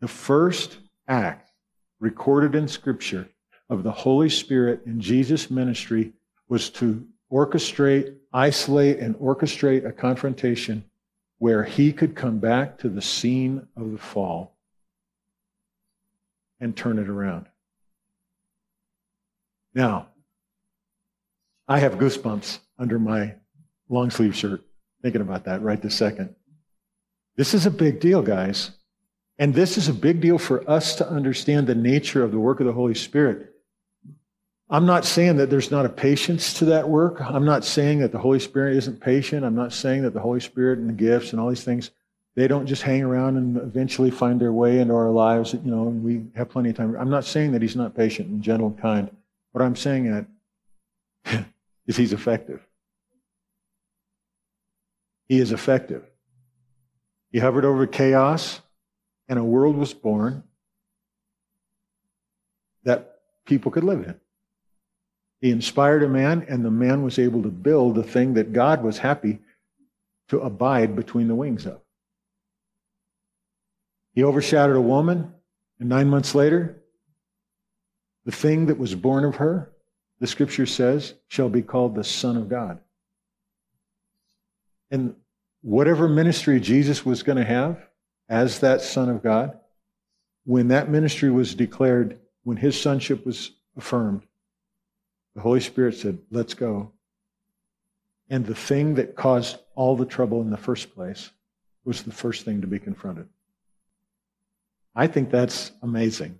[0.00, 1.50] The first act
[2.00, 3.28] recorded in Scripture
[3.68, 6.12] of the Holy Spirit in Jesus' ministry
[6.48, 10.84] was to orchestrate, isolate, and orchestrate a confrontation
[11.38, 14.56] where he could come back to the scene of the fall
[16.60, 17.46] and turn it around.
[19.74, 20.08] Now,
[21.66, 23.36] I have goosebumps under my
[23.92, 24.62] long sleeve shirt.
[25.02, 26.34] Thinking about that right this second.
[27.36, 28.70] This is a big deal, guys.
[29.38, 32.60] And this is a big deal for us to understand the nature of the work
[32.60, 33.48] of the Holy Spirit.
[34.70, 37.20] I'm not saying that there's not a patience to that work.
[37.20, 39.44] I'm not saying that the Holy Spirit isn't patient.
[39.44, 41.90] I'm not saying that the Holy Spirit and the gifts and all these things
[42.34, 45.88] they don't just hang around and eventually find their way into our lives, you know,
[45.88, 46.96] and we have plenty of time.
[46.98, 49.10] I'm not saying that he's not patient and gentle and kind.
[49.52, 50.26] What I'm saying
[51.86, 52.66] is he's effective.
[55.32, 56.04] He is effective.
[57.30, 58.60] He hovered over chaos,
[59.30, 60.42] and a world was born
[62.84, 63.14] that
[63.46, 64.20] people could live in.
[65.40, 68.84] He inspired a man, and the man was able to build the thing that God
[68.84, 69.38] was happy
[70.28, 71.80] to abide between the wings of.
[74.12, 75.32] He overshadowed a woman,
[75.80, 76.82] and nine months later,
[78.26, 79.72] the thing that was born of her,
[80.20, 82.80] the scripture says, shall be called the Son of God.
[84.90, 85.16] And
[85.62, 87.78] whatever ministry Jesus was going to have
[88.28, 89.58] as that Son of God,
[90.44, 94.22] when that ministry was declared, when his sonship was affirmed,
[95.34, 96.92] the Holy Spirit said, Let's go.
[98.28, 101.30] And the thing that caused all the trouble in the first place
[101.84, 103.28] was the first thing to be confronted.
[104.94, 106.38] I think that's amazing.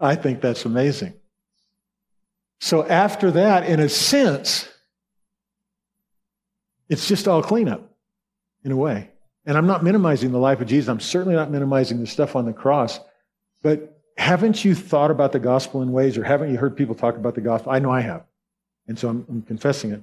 [0.00, 1.14] I think that's amazing.
[2.60, 4.68] So after that, in a sense,
[6.94, 7.82] it's just all cleanup
[8.62, 9.10] in a way.
[9.44, 10.88] And I'm not minimizing the life of Jesus.
[10.88, 13.00] I'm certainly not minimizing the stuff on the cross.
[13.62, 17.16] But haven't you thought about the gospel in ways, or haven't you heard people talk
[17.16, 17.72] about the gospel?
[17.72, 18.24] I know I have.
[18.86, 20.02] And so I'm, I'm confessing it.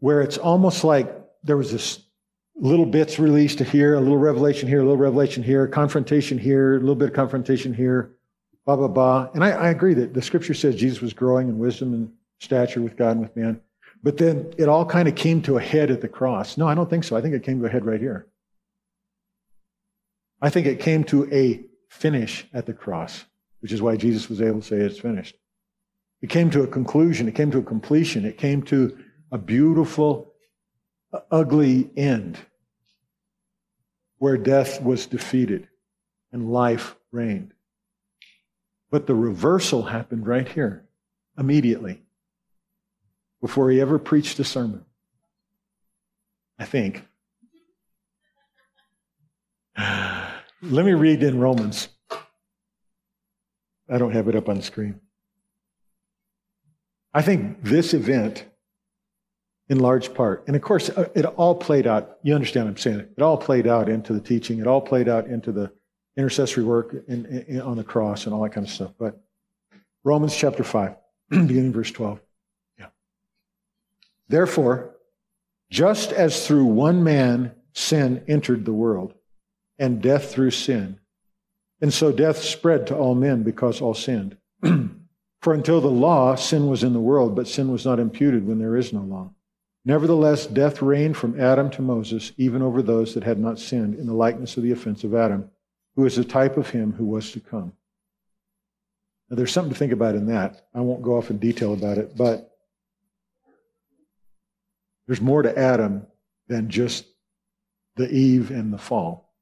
[0.00, 1.14] Where it's almost like
[1.44, 2.00] there was this
[2.56, 6.80] little bits released here, a little revelation here, a little revelation here, confrontation here, a
[6.80, 8.12] little bit of confrontation here,
[8.64, 9.28] blah, blah, blah.
[9.34, 12.80] And I, I agree that the scripture says Jesus was growing in wisdom and stature
[12.80, 13.60] with God and with man.
[14.02, 16.56] But then it all kind of came to a head at the cross.
[16.56, 17.16] No, I don't think so.
[17.16, 18.26] I think it came to a head right here.
[20.40, 23.24] I think it came to a finish at the cross,
[23.60, 25.36] which is why Jesus was able to say it's finished.
[26.20, 27.28] It came to a conclusion.
[27.28, 28.24] It came to a completion.
[28.24, 28.98] It came to
[29.30, 30.32] a beautiful,
[31.30, 32.38] ugly end
[34.18, 35.68] where death was defeated
[36.32, 37.52] and life reigned.
[38.90, 40.84] But the reversal happened right here,
[41.38, 42.02] immediately
[43.42, 44.84] before he ever preached a sermon.
[46.58, 47.04] I think.
[50.62, 51.88] Let me read in Romans.
[53.90, 55.00] I don't have it up on the screen.
[57.12, 58.46] I think this event,
[59.68, 62.18] in large part, and of course, uh, it all played out.
[62.22, 63.08] You understand what I'm saying?
[63.16, 64.60] It all played out into the teaching.
[64.60, 65.70] It all played out into the
[66.16, 68.92] intercessory work on the cross and all that kind of stuff.
[68.98, 69.20] But
[70.04, 70.94] Romans chapter 5,
[71.30, 72.20] beginning verse 12.
[74.32, 74.96] Therefore,
[75.70, 79.12] just as through one man sin entered the world,
[79.78, 80.98] and death through sin,
[81.82, 84.38] and so death spread to all men because all sinned.
[85.42, 88.58] For until the law, sin was in the world, but sin was not imputed when
[88.58, 89.34] there is no law.
[89.84, 94.06] Nevertheless, death reigned from Adam to Moses, even over those that had not sinned, in
[94.06, 95.50] the likeness of the offense of Adam,
[95.94, 97.74] who is the type of him who was to come.
[99.28, 100.68] Now, there's something to think about in that.
[100.74, 102.48] I won't go off in detail about it, but
[105.06, 106.06] there's more to Adam
[106.48, 107.04] than just
[107.96, 109.34] the Eve and the fall.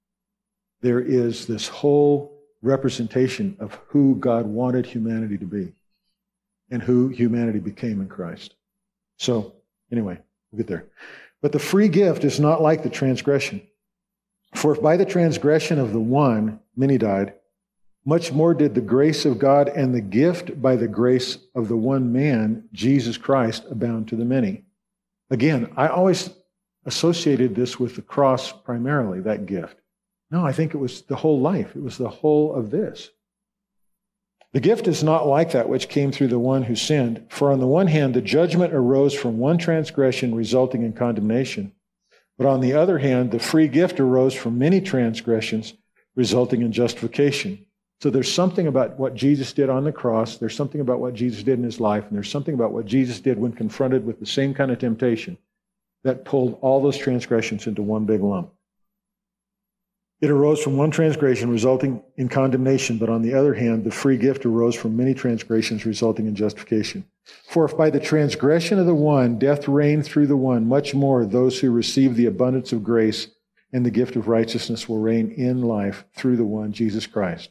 [0.81, 5.73] There is this whole representation of who God wanted humanity to be
[6.71, 8.55] and who humanity became in Christ.
[9.19, 9.55] So,
[9.91, 10.19] anyway,
[10.51, 10.87] we'll get there.
[11.43, 13.63] But the free gift is not like the transgression.
[14.55, 17.35] For if by the transgression of the one many died,
[18.05, 21.77] much more did the grace of God and the gift by the grace of the
[21.77, 24.65] one man, Jesus Christ, abound to the many.
[25.31, 26.31] Again, I always
[26.87, 29.77] associated this with the cross primarily, that gift.
[30.31, 31.75] No, I think it was the whole life.
[31.77, 33.11] It was the whole of this.
[34.53, 37.27] The gift is not like that which came through the one who sinned.
[37.29, 41.73] For on the one hand, the judgment arose from one transgression resulting in condemnation.
[42.37, 45.75] But on the other hand, the free gift arose from many transgressions
[46.17, 47.67] resulting in justification.
[48.01, 51.43] So there's something about what Jesus did on the cross, there's something about what Jesus
[51.43, 54.27] did in his life, and there's something about what Jesus did when confronted with the
[54.27, 55.37] same kind of temptation
[56.03, 58.53] that pulled all those transgressions into one big lump.
[60.23, 64.17] It arose from one transgression resulting in condemnation, but on the other hand, the free
[64.17, 67.05] gift arose from many transgressions resulting in justification.
[67.49, 71.27] For if by the transgression of the one death reigned through the one, much more
[71.27, 73.29] those who receive the abundance of grace
[73.73, 77.51] and the gift of righteousness will reign in life through the one, Jesus Christ.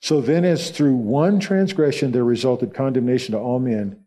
[0.00, 4.04] So then, as through one transgression there resulted condemnation to all men,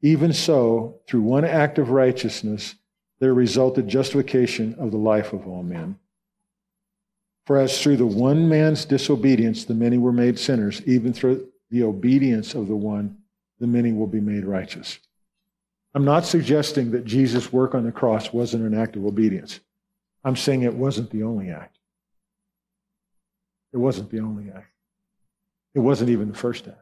[0.00, 2.74] even so, through one act of righteousness,
[3.20, 5.96] there resulted justification of the life of all men.
[7.46, 11.84] For as through the one man's disobedience the many were made sinners, even through the
[11.84, 13.18] obedience of the one,
[13.60, 14.98] the many will be made righteous.
[15.94, 19.60] I'm not suggesting that Jesus' work on the cross wasn't an act of obedience.
[20.24, 21.78] I'm saying it wasn't the only act.
[23.72, 24.71] It wasn't the only act.
[25.74, 26.78] It wasn't even the first act.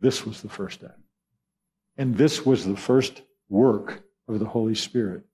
[0.00, 0.98] This was the first act.
[1.96, 5.24] And this was the first work of the Holy Spirit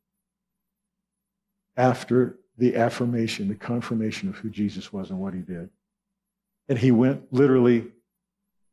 [1.76, 5.68] after the affirmation, the confirmation of who Jesus was and what he did.
[6.68, 7.86] And he went literally,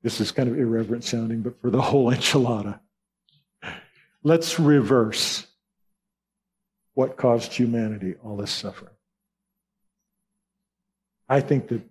[0.04, 2.80] this is kind of irreverent sounding, but for the whole enchilada.
[4.24, 5.48] Let's reverse
[6.94, 8.94] what caused humanity all this suffering.
[11.28, 11.82] I think that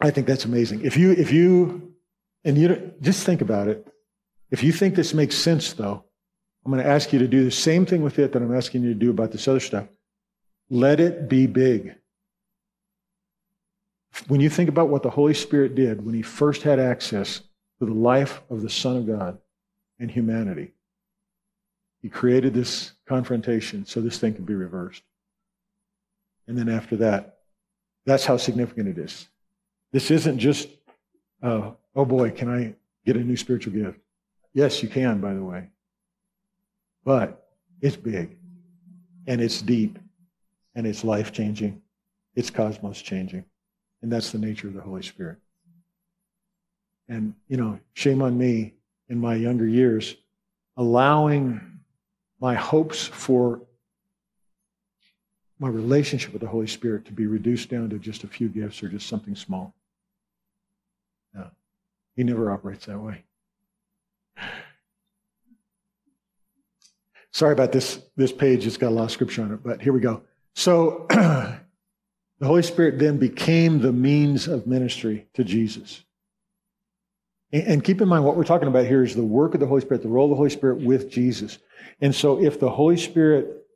[0.00, 0.84] I think that's amazing.
[0.84, 1.92] If you if you
[2.44, 3.86] and you just think about it.
[4.50, 6.04] If you think this makes sense though,
[6.64, 8.82] I'm going to ask you to do the same thing with it that I'm asking
[8.82, 9.86] you to do about this other stuff.
[10.70, 11.96] Let it be big.
[14.28, 17.40] When you think about what the Holy Spirit did when he first had access
[17.78, 19.38] to the life of the Son of God
[19.98, 20.72] and humanity,
[22.02, 25.02] he created this confrontation so this thing could be reversed.
[26.46, 27.38] And then after that,
[28.04, 29.28] that's how significant it is.
[29.92, 30.68] This isn't just,
[31.42, 32.74] uh, oh boy, can I
[33.04, 33.98] get a new spiritual gift?
[34.54, 35.68] Yes, you can, by the way.
[37.04, 37.46] But
[37.80, 38.36] it's big
[39.26, 39.98] and it's deep
[40.74, 41.82] and it's life changing.
[42.34, 43.44] It's cosmos changing.
[44.00, 45.38] And that's the nature of the Holy Spirit.
[47.08, 48.74] And, you know, shame on me
[49.08, 50.16] in my younger years,
[50.76, 51.60] allowing
[52.40, 53.60] my hopes for
[55.58, 58.82] my relationship with the Holy Spirit to be reduced down to just a few gifts
[58.82, 59.74] or just something small.
[62.16, 63.24] He never operates that way.
[67.32, 69.92] Sorry about this, this page, it's got a lot of scripture on it, but here
[69.92, 70.22] we go.
[70.54, 71.60] So the
[72.42, 76.04] Holy Spirit then became the means of ministry to Jesus.
[77.52, 79.82] And keep in mind, what we're talking about here is the work of the Holy
[79.82, 81.58] Spirit, the role of the Holy Spirit with Jesus.
[82.00, 83.66] And so if the Holy Spirit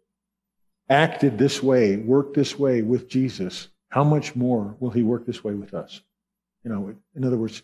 [0.89, 5.45] acted this way, worked this way with Jesus, how much more will he work this
[5.45, 6.01] way with us?
[6.65, 7.63] You know, in other words,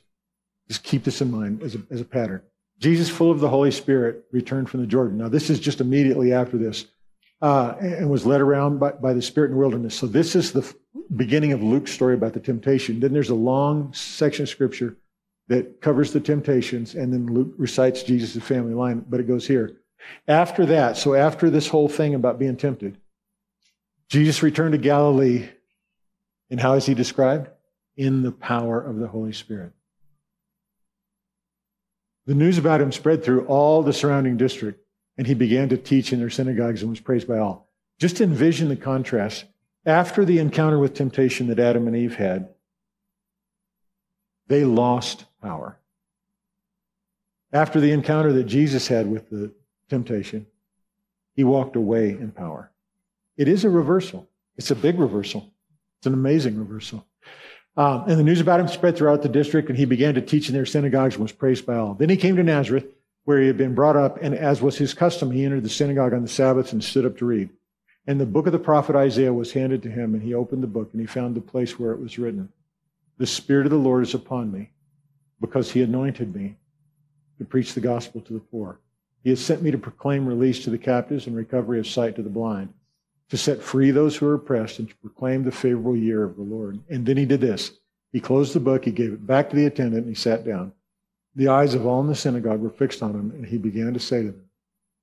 [0.69, 2.43] just keep this in mind as a, as a pattern.
[2.79, 5.19] Jesus, full of the Holy Spirit, returned from the Jordan.
[5.19, 6.87] Now, this is just immediately after this,
[7.41, 9.95] uh, and was led around by, by the Spirit in the wilderness.
[9.95, 10.75] So, this is the
[11.15, 13.01] beginning of Luke's story about the temptation.
[13.01, 14.97] Then there's a long section of scripture
[15.49, 19.79] that covers the temptations, and then Luke recites Jesus' family line, but it goes here.
[20.27, 22.99] After that, so after this whole thing about being tempted,
[24.09, 25.49] Jesus returned to Galilee,
[26.51, 27.49] and how is he described?
[27.97, 29.73] In the power of the Holy Spirit.
[32.27, 34.85] The news about him spread through all the surrounding district,
[35.19, 37.69] and he began to teach in their synagogues and was praised by all.
[37.99, 39.45] Just envision the contrast.
[39.85, 42.51] After the encounter with temptation that Adam and Eve had,
[44.47, 45.79] they lost power.
[47.53, 49.53] After the encounter that Jesus had with the
[49.91, 50.47] temptation,
[51.35, 52.71] he walked away in power.
[53.37, 54.29] It is a reversal.
[54.57, 55.53] It's a big reversal.
[55.99, 57.07] It's an amazing reversal.
[57.77, 60.49] Um, and the news about him spread throughout the district, and he began to teach
[60.49, 61.95] in their synagogues and was praised by all.
[61.95, 62.87] Then he came to Nazareth,
[63.25, 66.13] where he had been brought up, and as was his custom, he entered the synagogue
[66.13, 67.49] on the Sabbath and stood up to read.
[68.07, 70.67] And the book of the prophet Isaiah was handed to him, and he opened the
[70.69, 72.51] book, and he found the place where it was written
[73.17, 74.71] The Spirit of the Lord is upon me,
[75.41, 76.57] because he anointed me
[77.39, 78.81] to preach the gospel to the poor.
[79.25, 82.23] He has sent me to proclaim release to the captives and recovery of sight to
[82.23, 82.75] the blind
[83.33, 86.43] to set free those who are oppressed and to proclaim the favorable year of the
[86.43, 86.79] Lord.
[86.91, 87.73] And then he did this.
[88.13, 90.75] He closed the book, he gave it back to the attendant, and he sat down.
[91.35, 93.99] The eyes of all in the synagogue were fixed on him, and he began to
[94.01, 94.45] say to them,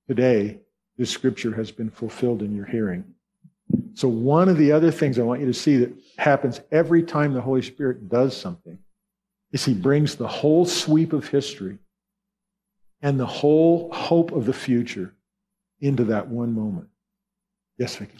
[0.08, 0.60] Today,
[0.96, 3.04] this scripture has been fulfilled in your hearing.
[3.96, 7.34] So, one of the other things I want you to see that happens every time
[7.34, 8.78] the Holy Spirit does something
[9.52, 11.80] is he brings the whole sweep of history
[13.02, 15.16] and the whole hope of the future
[15.82, 16.90] into that one moment.
[17.80, 18.18] Yes, Vicki.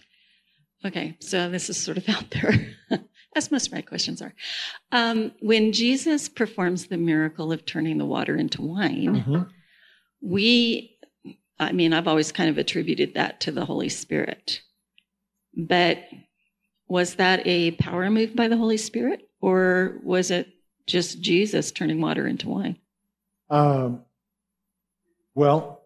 [0.86, 2.54] Okay, so this is sort of out there,
[3.36, 4.34] as most of my questions are.
[4.94, 9.42] Um, when Jesus performs the miracle of turning the water into wine, mm-hmm.
[10.22, 10.98] we,
[11.60, 14.62] I mean, I've always kind of attributed that to the Holy Spirit.
[15.54, 16.06] But
[16.88, 20.48] was that a power move by the Holy Spirit, or was it
[20.88, 22.78] just Jesus turning water into wine?
[23.50, 24.06] Um,
[25.36, 25.79] well,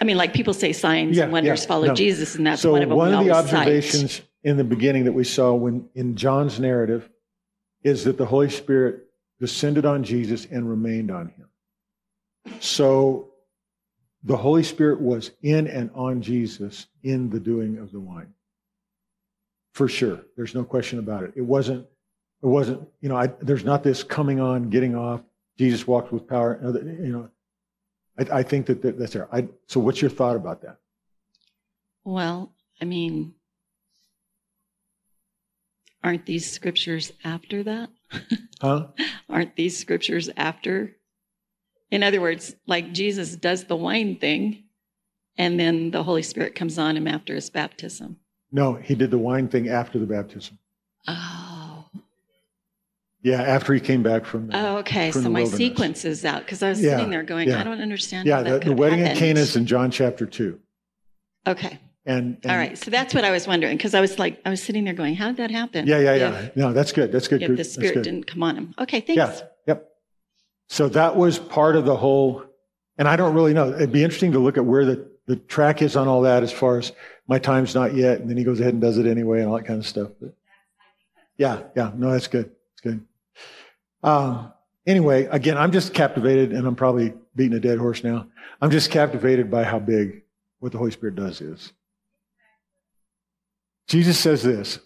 [0.00, 1.94] I mean, like people say signs yeah, and wonders yeah, follow no.
[1.94, 2.98] Jesus, and that's so one of them.
[2.98, 4.24] One of the observations cite.
[4.42, 7.08] in the beginning that we saw when in John's narrative
[7.82, 9.04] is that the Holy Spirit
[9.40, 11.48] descended on Jesus and remained on him.
[12.60, 13.30] So
[14.24, 18.34] the Holy Spirit was in and on Jesus in the doing of the wine.
[19.72, 20.20] For sure.
[20.36, 21.32] There's no question about it.
[21.36, 21.86] It wasn't,
[22.42, 25.20] it wasn't, you know, I, there's not this coming on, getting off.
[25.56, 26.58] Jesus walked with power.
[26.62, 27.30] You know,
[28.18, 29.28] I, I think that, that that's there.
[29.32, 30.78] I, so, what's your thought about that?
[32.04, 33.34] Well, I mean,
[36.02, 37.90] aren't these scriptures after that?
[38.60, 38.88] Huh?
[39.28, 40.96] aren't these scriptures after?
[41.90, 44.64] In other words, like Jesus does the wine thing,
[45.36, 48.16] and then the Holy Spirit comes on him after his baptism.
[48.50, 50.58] No, he did the wine thing after the baptism.
[51.06, 51.47] Oh.
[53.22, 55.10] Yeah, after he came back from the, Oh, okay.
[55.10, 55.58] from So the my wilderness.
[55.58, 57.60] sequence is out because I was Yeah, sitting there going, yeah.
[57.60, 58.28] I don't understand.
[58.28, 59.18] Yeah, how that the, could the have wedding at happened.
[59.20, 60.58] Cana is in John chapter 2.
[61.46, 61.78] Okay.
[62.06, 62.78] And, and All right.
[62.78, 65.14] So that's what I was wondering because I was like, I was sitting there going,
[65.16, 65.86] how did that happen?
[65.86, 66.50] Yeah, yeah, If- yeah.
[66.54, 67.10] No, that's good.
[67.12, 67.42] That's good.
[67.42, 68.02] If, the Spirit good.
[68.04, 68.74] didn't come on him.
[68.78, 69.00] Okay.
[69.00, 69.16] Thanks.
[69.18, 69.40] Yeah.
[69.66, 69.88] Yep.
[70.68, 72.44] So that was part of the whole,
[72.98, 73.72] and I don't really know.
[73.74, 76.52] It'd be interesting to look at where the, the track is on all that as
[76.52, 76.92] far as
[77.26, 78.20] my time's not yet.
[78.20, 80.08] And then he goes ahead and does it anyway and all that kind of stuff.
[80.20, 80.34] But
[81.36, 81.90] yeah, yeah.
[81.96, 82.50] No, that's good.
[82.72, 83.04] It's good.
[84.02, 84.52] Um,
[84.86, 88.26] anyway, again, I'm just captivated and I'm probably beating a dead horse now.
[88.60, 90.22] I'm just captivated by how big
[90.58, 91.72] what the Holy Spirit does is.
[93.86, 94.78] Jesus says this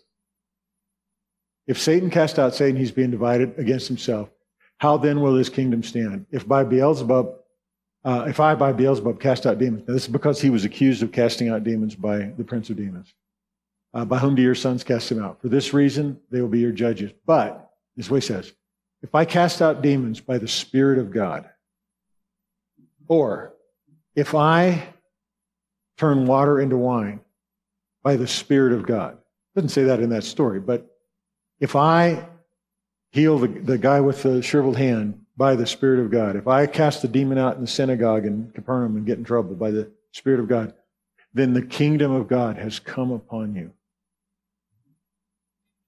[1.67, 4.31] If Satan cast out Satan, he's being divided against himself.
[4.79, 6.27] How then will his kingdom stand?
[6.31, 7.35] If by Beelzebub,
[8.05, 11.03] uh, if I by Beelzebub cast out demons, now this is because he was accused
[11.03, 13.15] of casting out demons by the prince of demons.
[13.95, 15.41] Uh, by whom do your sons cast them out?
[15.43, 17.13] For this reason, they will be your judges.
[17.27, 18.53] But, this is what he says,
[19.03, 21.49] if I cast out demons by the Spirit of God,
[23.09, 23.53] or
[24.15, 24.87] if I
[25.99, 27.21] turn water into wine
[28.03, 29.19] by the Spirit of God,
[29.55, 30.87] doesn't say that in that story, but
[31.61, 32.27] if I
[33.11, 36.67] heal the, the guy with the shriveled hand by the Spirit of God, if I
[36.67, 39.91] cast the demon out in the synagogue in Capernaum and get in trouble by the
[40.13, 40.75] Spirit of God,
[41.35, 43.73] then the kingdom of God has come upon you.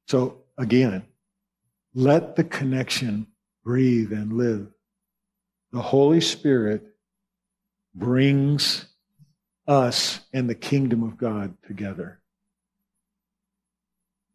[0.09, 1.05] So again,
[1.95, 3.29] let the connection
[3.65, 4.69] breathe and live.
[5.73, 6.85] The Holy Spirit
[7.95, 8.87] brings
[9.67, 12.21] us and the kingdom of God together.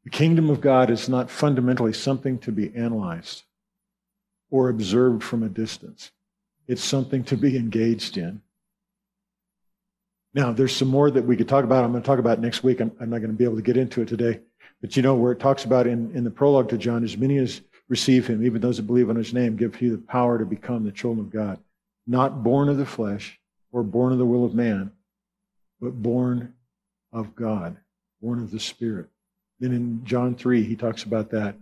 [0.05, 3.43] The kingdom of God is not fundamentally something to be analyzed
[4.49, 6.11] or observed from a distance.
[6.67, 8.41] It's something to be engaged in.
[10.33, 11.83] Now, there's some more that we could talk about.
[11.83, 12.79] I'm going to talk about next week.
[12.79, 14.39] I'm, I'm not going to be able to get into it today.
[14.81, 17.37] But you know, where it talks about in, in the prologue to John, as many
[17.37, 20.45] as receive him, even those that believe on his name, give he the power to
[20.45, 21.59] become the children of God.
[22.07, 23.39] Not born of the flesh
[23.71, 24.91] or born of the will of man,
[25.81, 26.53] but born
[27.11, 27.77] of God,
[28.21, 29.07] born of the Spirit.
[29.59, 31.55] Then in John 3, he talks about that.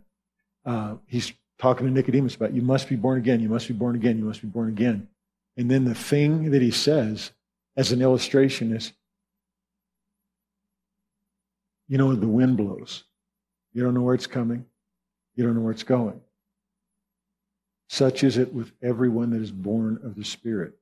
[0.66, 3.96] Uh, he's talking to Nicodemus about you must be born again, you must be born
[3.96, 5.08] again, you must be born again.
[5.56, 7.32] And then the thing that he says
[7.76, 8.94] as an illustration is
[11.88, 13.04] you know, the wind blows.
[13.78, 14.66] You don't know where it's coming,
[15.36, 16.20] you don't know where it's going.
[17.90, 20.74] Such is it with everyone that is born of the Spirit.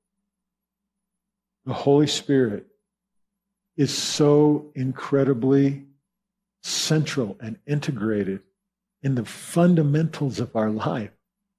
[1.66, 2.68] The Holy Spirit
[3.76, 5.84] is so incredibly
[6.64, 8.40] central and integrated
[9.04, 11.12] in the fundamentals of our life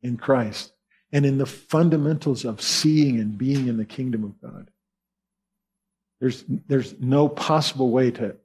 [0.03, 0.73] in Christ
[1.13, 4.71] and in the fundamentals of seeing and being in the kingdom of God.
[6.19, 8.37] There's, there's no possible way to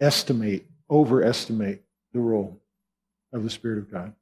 [0.00, 2.60] estimate, overestimate the role
[3.32, 4.14] of the Spirit of God.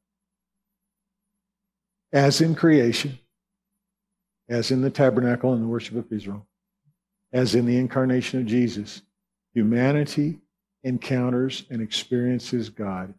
[2.13, 3.19] As in creation,
[4.49, 6.47] as in the tabernacle and the worship of Israel,
[7.33, 9.03] as in the incarnation of Jesus,
[9.53, 10.39] humanity
[10.85, 13.13] encounters and experiences God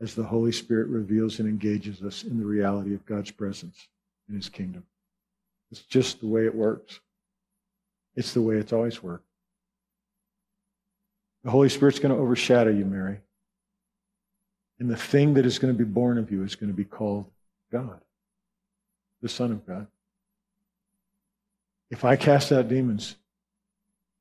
[0.00, 3.88] as the Holy Spirit reveals and engages us in the reality of God's presence
[4.28, 4.84] in His kingdom.
[5.70, 7.00] It's just the way it works.
[8.16, 9.26] It's the way it's always worked.
[11.44, 13.18] The Holy Spirit's going to overshadow you, Mary.
[14.80, 16.84] And the thing that is going to be born of you is going to be
[16.84, 17.26] called
[17.70, 18.00] God,
[19.22, 19.86] the Son of God.
[21.90, 23.14] If I cast out demons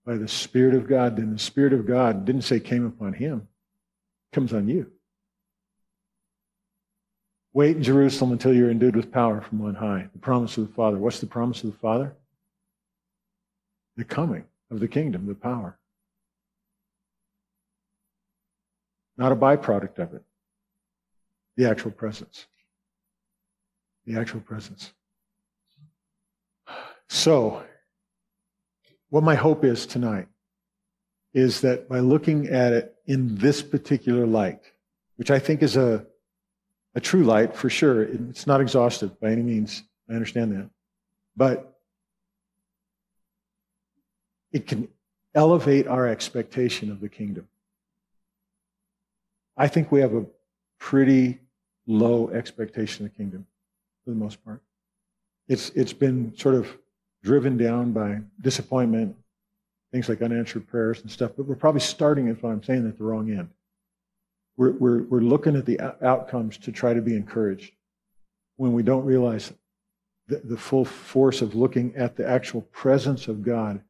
[0.06, 3.48] by the Spirit of God, then the Spirit of God didn't say came upon him,
[4.32, 4.92] comes on you.
[7.54, 10.08] Wait in Jerusalem until you're endued with power from on high.
[10.12, 10.98] The promise of the Father.
[10.98, 12.14] What's the promise of the Father?
[13.96, 15.78] The coming of the kingdom, the power.
[19.18, 20.24] Not a byproduct of it.
[21.56, 22.48] The actual presence.
[24.06, 24.92] The actual presence.
[27.10, 27.64] So,
[29.10, 30.28] what my hope is tonight
[31.34, 34.62] is that by looking at it in this particular light,
[35.18, 36.06] which I think is a,
[36.96, 39.84] a true light for sure, it's not exhaustive by any means.
[40.10, 40.70] I understand that.
[41.36, 41.78] But
[44.52, 44.88] it can
[45.34, 47.48] elevate our expectation of the kingdom.
[49.56, 50.26] I think we have a
[50.80, 51.40] pretty
[51.86, 53.46] low expectation of the kingdom
[54.04, 54.62] for the most part.
[55.48, 56.68] It's, it's been sort of
[57.24, 59.16] driven down by disappointment,
[59.92, 63.04] things like unanswered prayers and stuff, but we're probably starting, what I'm saying, at the
[63.04, 63.50] wrong end.
[64.58, 67.74] We're, we're, we're looking at the outcomes to try to be encouraged
[68.58, 69.52] when we don't realize
[70.28, 73.82] the, the full force of looking at the actual presence of God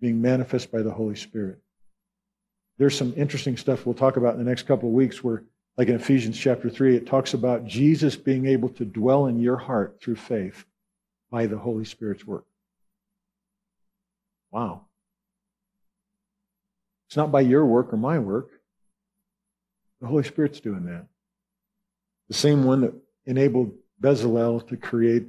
[0.00, 1.58] being manifest by the Holy Spirit.
[2.78, 5.44] There's some interesting stuff we'll talk about in the next couple of weeks where,
[5.76, 9.56] like in Ephesians chapter 3, it talks about Jesus being able to dwell in your
[9.56, 10.64] heart through faith
[11.30, 12.44] by the Holy Spirit's work.
[14.50, 14.82] Wow.
[17.08, 18.50] It's not by your work or my work.
[20.00, 21.06] The Holy Spirit's doing that.
[22.28, 25.26] The same one that enabled Bezalel to create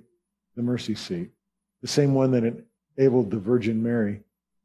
[0.56, 1.30] the mercy seat.
[1.82, 2.66] The same one that
[2.98, 4.22] enabled the Virgin Mary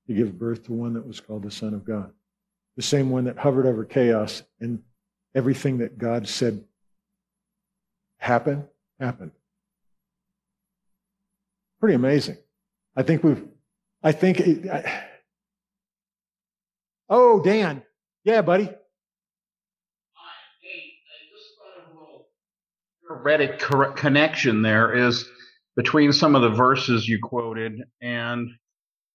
[0.06, 2.12] to give birth to one that was called the Son of God.
[2.76, 4.82] The same one that hovered over chaos and
[5.34, 6.64] everything that God said
[8.18, 8.66] happen,
[8.98, 9.32] happened.
[11.80, 12.38] Pretty amazing.
[12.96, 13.44] I think we've,
[14.02, 15.04] I think, it, I,
[17.08, 17.82] oh, Dan.
[18.24, 18.64] Yeah, buddy.
[18.64, 18.68] I
[21.32, 22.28] just thought a little
[23.08, 23.58] heretic
[23.96, 25.28] connection there is
[25.76, 28.48] between some of the verses you quoted and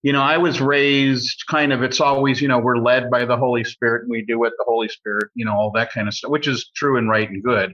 [0.03, 3.37] you know i was raised kind of it's always you know we're led by the
[3.37, 6.13] holy spirit and we do what the holy spirit you know all that kind of
[6.13, 7.73] stuff which is true and right and good.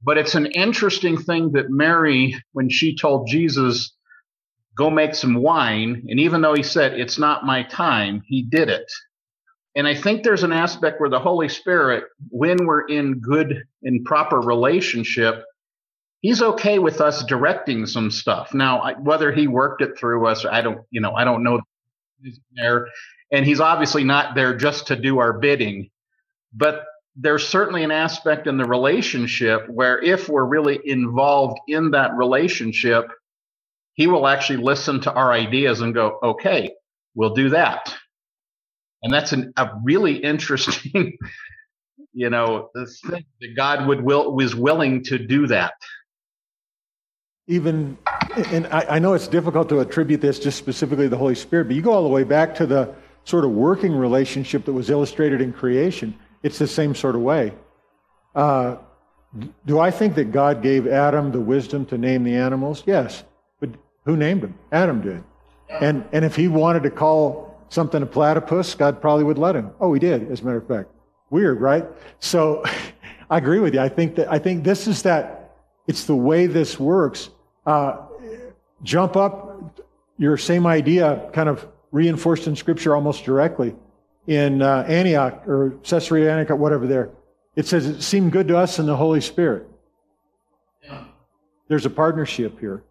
[0.00, 3.94] But it's an interesting thing that mary when she told jesus
[4.76, 8.68] go make some wine and even though he said it's not my time he did
[8.68, 8.90] it.
[9.74, 14.04] And I think there's an aspect where the Holy Spirit, when we're in good and
[14.04, 15.44] proper relationship,
[16.20, 18.52] he's okay with us directing some stuff.
[18.54, 21.60] Now, whether he worked it through us, I don't, you know, I don't know
[22.56, 22.88] there.
[23.32, 25.90] And he's obviously not there just to do our bidding,
[26.52, 32.16] but there's certainly an aspect in the relationship where if we're really involved in that
[32.16, 33.06] relationship,
[33.94, 36.72] he will actually listen to our ideas and go, okay,
[37.14, 37.94] we'll do that
[39.02, 41.16] and that's an, a really interesting
[42.12, 42.70] you know
[43.08, 45.74] thing that god would will was willing to do that
[47.48, 47.98] even
[48.52, 51.64] and I, I, know it's difficult to attribute this just specifically to the holy spirit
[51.64, 52.94] but you go all the way back to the
[53.24, 57.52] sort of working relationship that was illustrated in creation it's the same sort of way
[58.34, 58.76] uh,
[59.66, 63.24] do i think that god gave adam the wisdom to name the animals yes
[63.60, 63.70] but
[64.04, 65.24] who named them adam did
[65.80, 69.70] and and if he wanted to call something a platypus, God probably would let him.
[69.80, 70.90] Oh, he did, as a matter of fact.
[71.30, 71.84] Weird, right?
[72.20, 72.64] So
[73.30, 73.80] I agree with you.
[73.80, 77.30] I think that I think this is that it's the way this works.
[77.68, 77.98] Uh,
[78.82, 79.78] jump up,
[80.16, 83.74] your same idea kind of reinforced in Scripture almost directly
[84.26, 87.10] in uh, Antioch or Caesarea Antioch, whatever there.
[87.56, 89.68] It says it seemed good to us in the Holy Spirit.
[91.68, 92.84] There's a partnership here.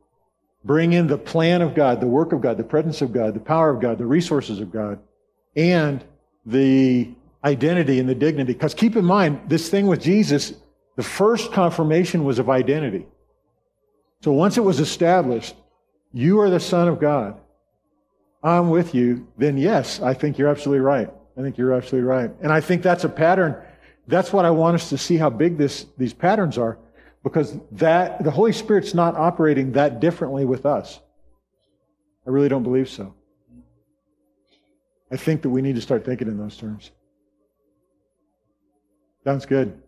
[0.63, 3.39] Bring in the plan of God, the work of God, the presence of God, the
[3.39, 4.99] power of God, the resources of God,
[5.55, 6.03] and
[6.45, 7.09] the
[7.43, 8.53] identity and the dignity.
[8.53, 10.53] Because keep in mind, this thing with Jesus,
[10.97, 13.07] the first confirmation was of identity.
[14.22, 15.55] So once it was established,
[16.11, 17.39] you are the Son of God,
[18.43, 21.09] I'm with you, then yes, I think you're absolutely right.
[21.38, 22.32] I think you're absolutely right.
[22.41, 23.61] And I think that's a pattern.
[24.07, 26.78] That's what I want us to see how big this, these patterns are
[27.24, 30.99] because that the Holy Spirit's not operating that differently with us.
[32.26, 33.13] I really don't believe so.
[35.11, 36.91] I think that we need to start thinking in those terms.
[39.24, 39.82] Sounds good.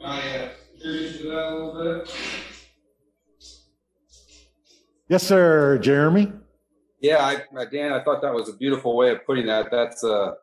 [0.00, 0.50] Oh, I
[5.08, 6.32] Yes, sir, Jeremy.
[7.00, 9.70] Yeah, I, Dan, I thought that was a beautiful way of putting that.
[9.70, 10.34] That's a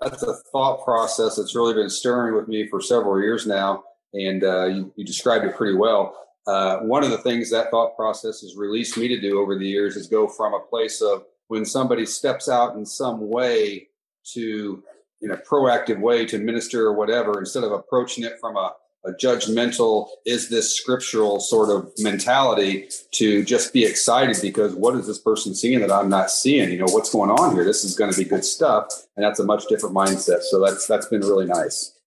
[0.00, 4.44] that's a thought process that's really been stirring with me for several years now and
[4.44, 6.16] uh, you, you, described it pretty well.
[6.46, 9.66] Uh, one of the things that thought process has released me to do over the
[9.66, 13.88] years is go from a place of when somebody steps out in some way
[14.24, 14.82] to
[15.20, 18.72] in a proactive way to minister or whatever, instead of approaching it from a,
[19.04, 25.06] a judgmental, is this scriptural sort of mentality to just be excited because what is
[25.06, 26.70] this person seeing that I'm not seeing?
[26.70, 27.64] You know, what's going on here?
[27.64, 28.86] This is going to be good stuff.
[29.16, 30.42] And that's a much different mindset.
[30.42, 31.98] So that's, that's been really nice.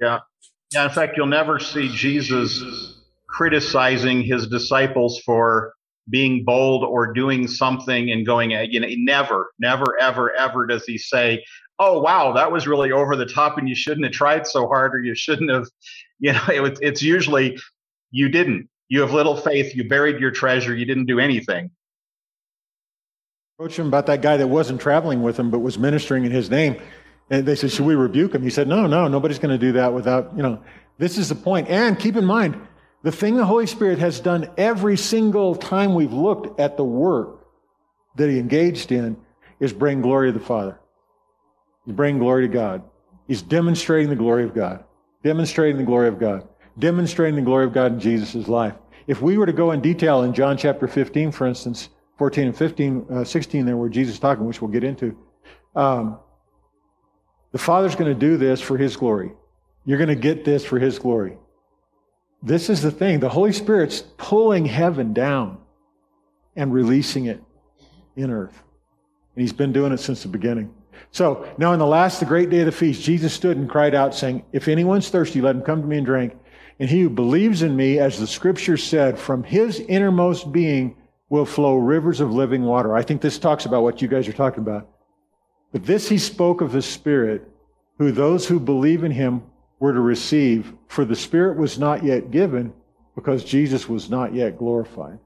[0.00, 0.20] Yeah.
[0.72, 2.62] Yeah, in fact, you'll never see Jesus
[3.28, 5.72] criticizing his disciples for
[6.10, 10.98] being bold or doing something and going, you know, never, never, ever, ever does he
[10.98, 11.44] say,
[11.78, 14.94] oh, wow, that was really over the top and you shouldn't have tried so hard
[14.94, 15.66] or you shouldn't have,
[16.18, 17.58] you know, it, it's usually
[18.10, 18.68] you didn't.
[18.88, 19.74] You have little faith.
[19.74, 20.74] You buried your treasure.
[20.74, 21.70] You didn't do anything.
[23.58, 26.50] Approach him about that guy that wasn't traveling with him but was ministering in his
[26.50, 26.80] name.
[27.30, 28.42] And they said, Should we rebuke him?
[28.42, 30.62] He said, No, no, nobody's going to do that without, you know,
[30.98, 31.66] this is the.
[31.68, 32.60] And keep in mind,
[33.02, 37.46] the thing the Holy Spirit has done every single time we've looked at the work
[38.16, 39.16] that he engaged in
[39.60, 40.78] is bring glory to the Father.
[41.86, 42.82] Bring glory to God.
[43.26, 44.84] He's demonstrating the glory of God,
[45.22, 48.74] demonstrating the glory of God, demonstrating the glory of God in Jesus' life.
[49.06, 52.56] If we were to go in detail in John chapter 15, for instance, 14 and
[52.56, 55.16] 15, uh, 16 there where Jesus is talking, which we'll get into,
[55.74, 56.18] um,
[57.52, 59.32] the Father's going to do this for His glory.
[59.84, 61.36] You're going to get this for His glory.
[62.42, 63.20] This is the thing.
[63.20, 65.58] The Holy Spirit's pulling heaven down
[66.56, 67.42] and releasing it
[68.16, 68.62] in earth.
[69.34, 70.72] And He's been doing it since the beginning.
[71.10, 73.94] So now in the last, the great day of the feast, Jesus stood and cried
[73.94, 76.36] out, saying, If anyone's thirsty, let him come to me and drink.
[76.78, 80.96] And he who believes in me, as the scripture said, from his innermost being
[81.28, 82.94] will flow rivers of living water.
[82.94, 84.88] I think this talks about what you guys are talking about.
[85.72, 87.48] But this he spoke of the Spirit,
[87.98, 89.42] who those who believe in him
[89.80, 92.72] were to receive, for the Spirit was not yet given
[93.14, 95.18] because Jesus was not yet glorified.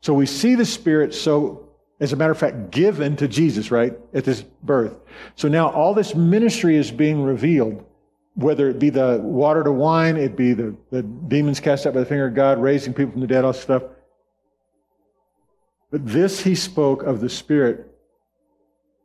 [0.00, 1.68] So we see the Spirit so,
[2.00, 4.96] as a matter of fact, given to Jesus, right, at this birth.
[5.36, 7.84] So now all this ministry is being revealed
[8.34, 12.00] whether it be the water to wine, it be the, the demons cast out by
[12.00, 13.82] the finger of God, raising people from the dead, all this stuff.
[15.90, 17.86] But this he spoke of the Spirit,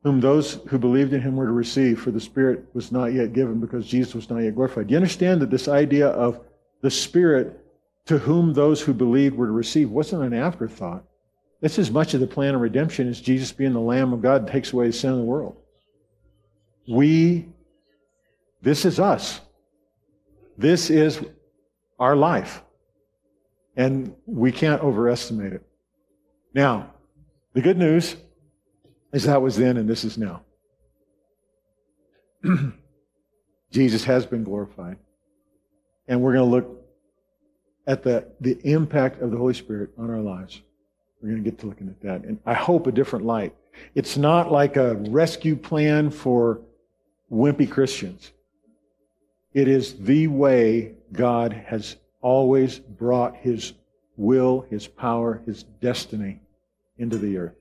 [0.04, 3.34] whom those who believed in him were to receive, for the Spirit was not yet
[3.34, 4.88] given because Jesus was not yet glorified.
[4.88, 6.40] Do you understand that this idea of
[6.82, 7.60] the Spirit
[8.06, 11.04] to whom those who believed were to receive wasn't an afterthought?
[11.62, 14.48] This is much of the plan of redemption as Jesus being the Lamb of God
[14.48, 15.56] takes away the sin of the world.
[16.88, 17.48] We
[18.66, 19.42] this is us.
[20.58, 21.24] This is
[22.00, 22.64] our life.
[23.78, 25.64] And we can't overestimate it.
[26.56, 26.94] Now,
[27.54, 28.16] the good news
[29.14, 30.42] is that was then and this is now.
[33.72, 34.98] Jesus has been glorified.
[36.08, 36.82] And we're going to look
[37.86, 40.60] at the, the impact of the Holy Spirit on our lives.
[41.22, 42.24] We're going to get to looking at that.
[42.24, 43.56] And I hope a different light.
[43.94, 46.62] It's not like a rescue plan for
[47.32, 48.32] wimpy Christians.
[49.54, 53.74] It is the way God has always brought his
[54.18, 56.42] will, his power, his destiny
[56.98, 57.56] into the earth.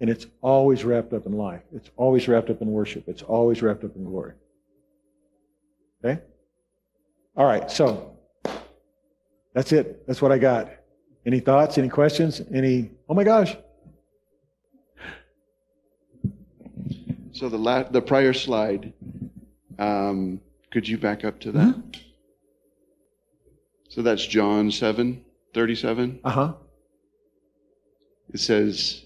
[0.00, 1.62] And it's always wrapped up in life.
[1.74, 3.04] It's always wrapped up in worship.
[3.06, 4.32] It's always wrapped up in glory.
[6.04, 6.20] Okay?
[7.36, 8.16] All right, so
[9.54, 10.06] that's it.
[10.06, 10.70] That's what I got.
[11.24, 11.78] Any thoughts?
[11.78, 12.40] Any questions?
[12.52, 13.56] Any, oh my gosh.
[17.32, 18.92] So the la- the prior slide,
[19.78, 21.76] um, could you back up to that?
[21.76, 21.90] Mm-hmm.
[23.88, 26.20] So that's John 7 37.
[26.24, 26.52] Uh huh.
[28.32, 29.02] It says,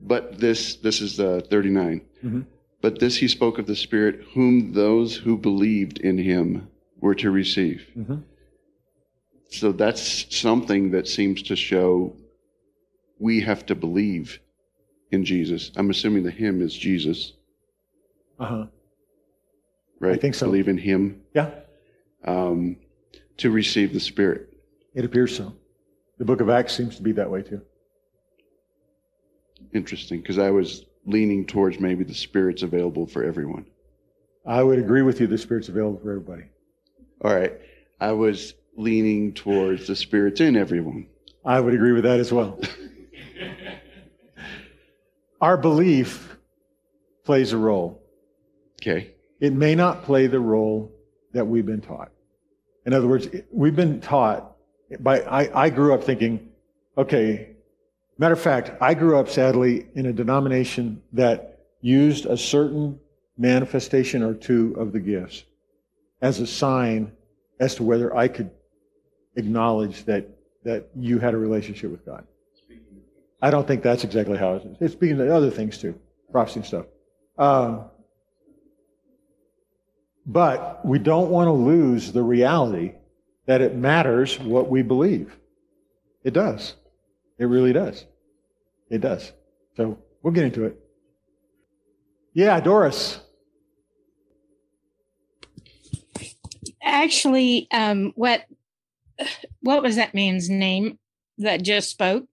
[0.00, 2.00] but this, this is the 39.
[2.24, 2.40] Mm-hmm.
[2.80, 6.68] But this he spoke of the Spirit, whom those who believed in him
[7.00, 7.86] were to receive.
[7.96, 8.16] Mm-hmm.
[9.52, 12.16] So that's something that seems to show
[13.18, 14.40] we have to believe
[15.10, 15.70] in Jesus.
[15.76, 17.34] I'm assuming the him is Jesus.
[18.38, 18.66] Uh huh
[20.02, 20.14] right?
[20.14, 20.46] I think so.
[20.46, 21.22] Believe in Him.
[21.32, 21.50] Yeah.
[22.24, 22.76] Um,
[23.38, 24.52] to receive the Spirit.
[24.94, 25.54] It appears so.
[26.18, 27.62] The book of Acts seems to be that way too.
[29.72, 33.64] Interesting, because I was leaning towards maybe the Spirit's available for everyone.
[34.44, 36.44] I would agree with you, the Spirit's available for everybody.
[37.24, 37.54] All right.
[38.00, 41.06] I was leaning towards the Spirit's in everyone.
[41.44, 42.60] I would agree with that as well.
[45.40, 46.36] Our belief
[47.24, 48.00] plays a role.
[48.80, 49.12] Okay
[49.42, 50.92] it may not play the role
[51.32, 52.12] that we've been taught.
[52.86, 54.56] In other words, we've been taught
[55.00, 56.48] by, I, I grew up thinking,
[56.96, 57.56] okay,
[58.18, 63.00] matter of fact, I grew up sadly in a denomination that used a certain
[63.36, 65.42] manifestation or two of the gifts
[66.20, 67.10] as a sign
[67.58, 68.48] as to whether I could
[69.36, 70.28] acknowledge that,
[70.64, 72.26] that you had a relationship with God.
[73.40, 74.76] I don't think that's exactly how it is.
[74.80, 75.98] It's speaking to other things too,
[76.30, 76.86] prophecy and stuff.
[77.36, 77.84] Uh,
[80.24, 82.92] but we don't want to lose the reality
[83.46, 85.36] that it matters what we believe.
[86.22, 86.76] It does.
[87.38, 88.06] It really does.
[88.88, 89.32] It does.
[89.76, 90.78] So we'll get into it.
[92.34, 93.18] Yeah, Doris.
[96.80, 98.44] Actually, um, what
[99.60, 100.98] what was that man's name
[101.38, 102.26] that just spoke?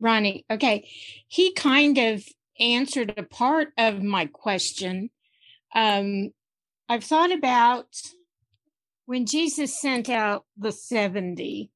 [0.00, 0.44] Ronnie.
[0.50, 0.88] Okay,
[1.28, 2.24] he kind of
[2.58, 5.10] answered a part of my question
[5.74, 6.30] um,
[6.88, 7.86] I've thought about
[9.06, 11.70] when Jesus sent out the 70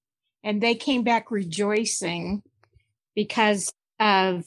[0.45, 2.43] and they came back rejoicing
[3.15, 4.45] because of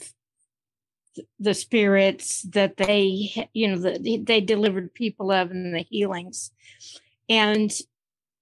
[1.39, 6.51] the spirits that they, you know, the, they delivered people of and the healings.
[7.27, 7.71] And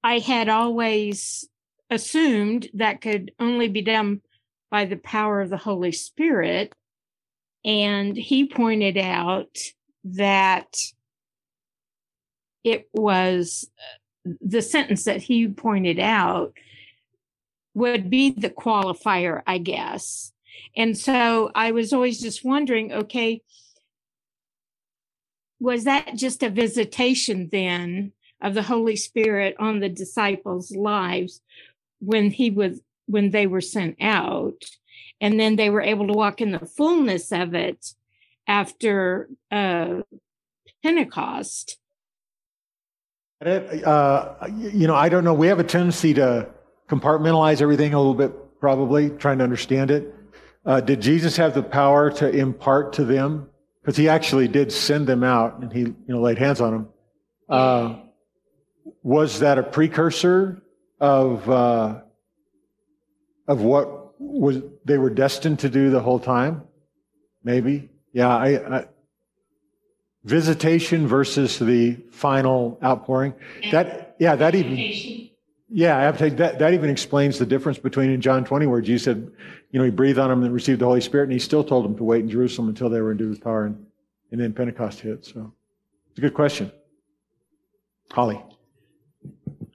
[0.07, 1.49] I had always
[1.89, 4.21] assumed that could only be done
[4.71, 6.73] by the power of the Holy Spirit.
[7.65, 9.57] And he pointed out
[10.05, 10.77] that
[12.63, 16.53] it was uh, the sentence that he pointed out
[17.73, 20.31] would be the qualifier, I guess.
[20.77, 23.41] And so I was always just wondering okay,
[25.59, 31.41] was that just a visitation then of the Holy Spirit on the disciples' lives
[31.99, 34.63] when he was when they were sent out?
[35.19, 37.93] And then they were able to walk in the fullness of it
[38.47, 40.01] after uh,
[40.83, 41.77] Pentecost.
[43.43, 45.33] Uh, you know, I don't know.
[45.33, 46.49] We have a tendency to
[46.89, 50.13] compartmentalize everything a little bit, probably trying to understand it.
[50.65, 53.49] Uh, did Jesus have the power to impart to them?
[53.81, 56.89] Because he actually did send them out, and he, you know, laid hands on them.
[57.47, 57.95] Uh,
[59.07, 60.61] was that a precursor
[60.99, 62.01] of uh,
[63.47, 66.63] of what was they were destined to do the whole time?
[67.41, 67.89] Maybe.
[68.11, 68.35] Yeah.
[68.35, 68.85] I, I
[70.25, 73.33] visitation versus the final outpouring.
[73.71, 75.29] That yeah, that even
[75.69, 79.31] yeah, that that even explains the difference between in John 20 where Jesus said,
[79.71, 81.85] you know, he breathed on them and received the Holy Spirit, and he still told
[81.85, 83.85] them to wait in Jerusalem until they were endued with power, and,
[84.33, 85.23] and then Pentecost hit.
[85.23, 85.53] So
[86.09, 86.73] it's a good question.
[88.11, 88.43] Holly.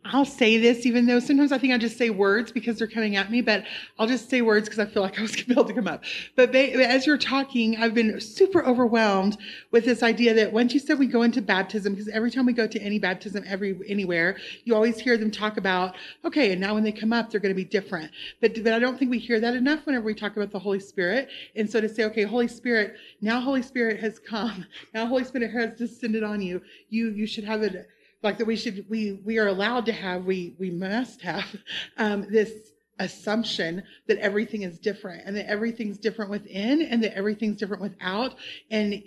[0.05, 3.15] I'll say this, even though sometimes I think I just say words because they're coming
[3.15, 3.65] at me, but
[4.01, 6.03] I'll just say words because I feel like I was compelled to come up.
[6.35, 9.39] But as you're talking, I've been super overwhelmed
[9.71, 12.53] with this idea that once you said we go into baptism, because every time we
[12.53, 15.95] go to any baptism, every anywhere, you always hear them talk about,
[16.25, 18.11] okay, and now when they come up, they're going to be different.
[18.41, 20.81] But but I don't think we hear that enough whenever we talk about the Holy
[20.81, 21.29] Spirit.
[21.55, 25.53] And so to say, okay, Holy Spirit, now Holy Spirit has come, now Holy Spirit
[25.53, 26.61] has descended on you.
[26.89, 27.89] You you should have it
[28.23, 31.57] like that we should we we are allowed to have we we must have
[31.99, 37.57] um, this assumption that everything is different and that everything's different within and that everything's
[37.57, 38.37] different without
[38.71, 39.03] and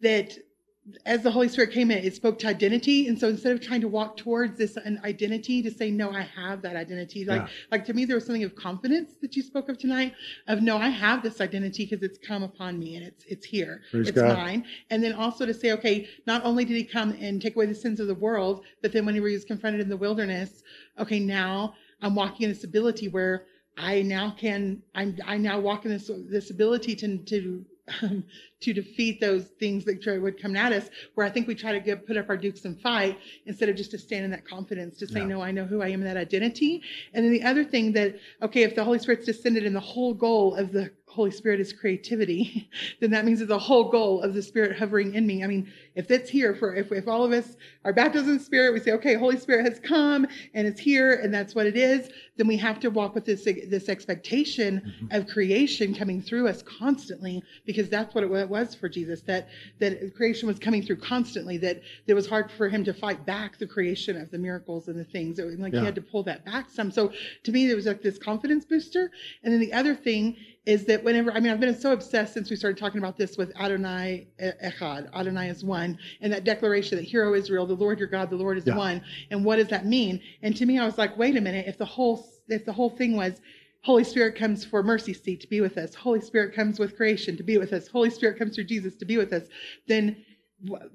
[0.00, 0.36] that
[1.06, 3.06] as the Holy Spirit came in, it spoke to identity.
[3.06, 6.22] And so instead of trying to walk towards this an identity to say, no, I
[6.22, 7.24] have that identity.
[7.24, 7.48] Like, yeah.
[7.70, 10.14] like to me, there was something of confidence that you spoke of tonight
[10.48, 13.82] of no, I have this identity because it's come upon me and it's, it's here.
[13.92, 14.36] Praise it's God.
[14.36, 14.64] mine.
[14.90, 17.74] And then also to say, okay, not only did he come and take away the
[17.76, 20.64] sins of the world, but then when he was confronted in the wilderness,
[20.98, 23.46] okay, now I'm walking in this ability where
[23.78, 27.64] I now can, I'm, I now walk in this, this ability to, to
[28.02, 28.24] um,
[28.60, 30.88] to defeat those things that would come at us.
[31.14, 33.76] Where I think we try to get put up our dukes and fight instead of
[33.76, 35.26] just to stand in that confidence to say, yeah.
[35.26, 36.82] no, I know who I am in that identity.
[37.12, 40.14] And then the other thing that okay, if the Holy Spirit's descended and the whole
[40.14, 44.32] goal of the Holy Spirit is creativity, then that means it's the whole goal of
[44.32, 45.44] the Spirit hovering in me.
[45.44, 48.42] I mean, if it's here for, if, if all of us are baptized in the
[48.42, 51.76] Spirit, we say, okay, Holy Spirit has come and it's here and that's what it
[51.76, 52.08] is,
[52.38, 55.14] then we have to walk with this, this expectation mm-hmm.
[55.14, 59.48] of creation coming through us constantly because that's what it was for Jesus, that,
[59.80, 63.58] that creation was coming through constantly, that it was hard for him to fight back
[63.58, 65.38] the creation of the miracles and the things.
[65.38, 65.80] It was like yeah.
[65.80, 66.90] he had to pull that back some.
[66.90, 69.10] So to me, there was like this confidence booster.
[69.42, 72.48] And then the other thing is that whenever I mean I've been so obsessed since
[72.48, 76.96] we started talking about this with Adonai eh, Echad, Adonai is one, and that declaration
[76.98, 78.76] that Hear O Israel, the Lord your God, the Lord is yeah.
[78.76, 80.20] one, and what does that mean?
[80.42, 82.90] And to me, I was like, wait a minute, if the whole if the whole
[82.90, 83.40] thing was
[83.82, 87.36] Holy Spirit comes for mercy seat to be with us, Holy Spirit comes with creation
[87.36, 89.44] to be with us, Holy Spirit comes through Jesus to be with us,
[89.88, 90.24] then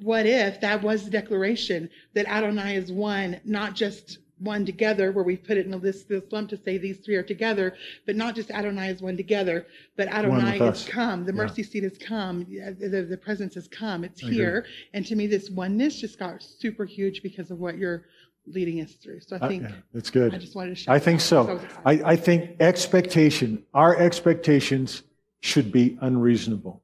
[0.02, 5.24] what if that was the declaration that Adonai is one, not just one together, where
[5.24, 7.76] we put it in this this lump to say these three are together,
[8.06, 9.66] but not just Adonai is one together,
[9.96, 11.26] but Adonai has come.
[11.26, 11.68] The mercy yeah.
[11.70, 12.46] seat has come.
[12.46, 14.04] The, the presence has come.
[14.04, 14.58] It's I here.
[14.60, 14.72] Agree.
[14.94, 18.06] And to me, this oneness just got super huge because of what you're
[18.46, 19.22] leading us through.
[19.22, 20.34] So I think uh, yeah, that's good.
[20.34, 20.94] I just wanted to share.
[20.94, 21.60] I think so.
[21.86, 25.04] I, I think expectation, our expectations
[25.42, 26.82] should be unreasonable.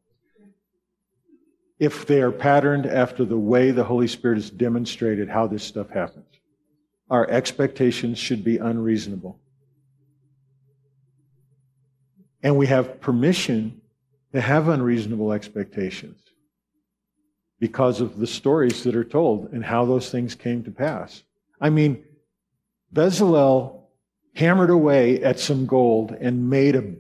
[1.80, 5.90] If they are patterned after the way the Holy Spirit has demonstrated how this stuff
[5.90, 6.33] happens
[7.10, 9.40] our expectations should be unreasonable.
[12.42, 13.82] And we have permission
[14.34, 16.20] to have unreasonable expectations
[17.60, 21.24] because of the stories that are told and how those things came to pass.
[21.62, 22.04] I mean,
[22.94, 23.84] Bezalel
[24.36, 26.94] hammered away at some gold and made a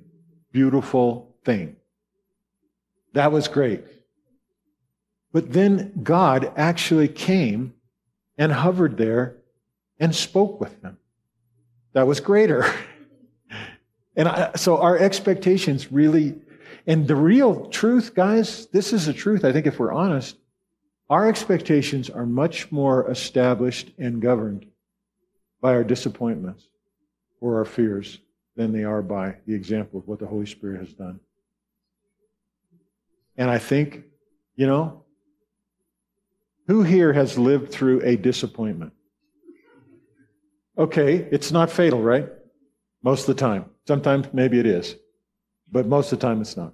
[0.52, 1.76] beautiful thing.
[3.14, 3.84] That was great.
[5.34, 7.74] But then God actually came
[8.38, 9.38] and hovered there
[10.04, 10.98] and spoke with them.
[11.94, 12.66] That was greater.
[14.18, 16.42] and I, so our expectations really,
[16.86, 20.36] and the real truth, guys, this is the truth, I think, if we're honest,
[21.10, 24.66] our expectations are much more established and governed
[25.62, 26.68] by our disappointments
[27.40, 28.20] or our fears
[28.58, 31.22] than they are by the example of what the Holy Spirit has done.
[33.38, 34.04] And I think,
[34.58, 35.06] you know,
[36.68, 38.92] Who here has lived through a disappointment?
[40.78, 42.30] Okay, it's not fatal, right?
[43.04, 43.66] Most of the time.
[43.88, 44.96] Sometimes maybe it is,
[45.72, 46.74] but most of the time it's not.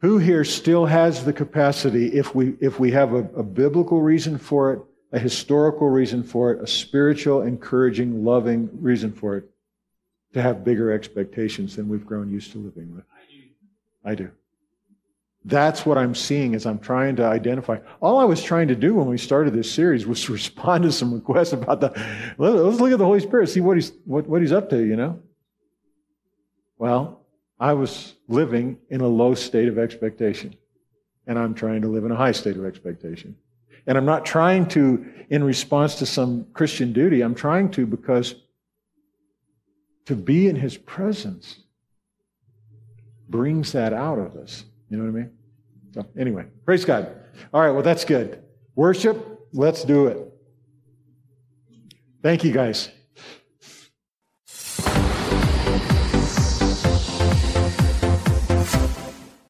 [0.00, 4.38] Who here still has the capacity, if we, if we have a, a biblical reason
[4.38, 9.44] for it, a historical reason for it, a spiritual, encouraging, loving reason for it,
[10.34, 13.04] to have bigger expectations than we've grown used to living with?
[14.04, 14.30] I do.
[15.44, 17.78] That's what I'm seeing as I'm trying to identify.
[18.00, 21.14] All I was trying to do when we started this series was respond to some
[21.14, 21.90] requests about the,
[22.38, 24.96] let's look at the Holy Spirit, see what he's, what, what he's up to, you
[24.96, 25.20] know?
[26.76, 27.24] Well,
[27.58, 30.54] I was living in a low state of expectation,
[31.26, 33.36] and I'm trying to live in a high state of expectation.
[33.86, 38.34] And I'm not trying to, in response to some Christian duty, I'm trying to because
[40.06, 41.60] to be in his presence
[43.28, 44.64] brings that out of us.
[44.90, 45.30] You know what I mean?
[45.94, 47.14] So, anyway, praise God.
[47.52, 48.42] All right, well, that's good.
[48.74, 50.32] Worship, let's do it.
[52.22, 52.90] Thank you, guys.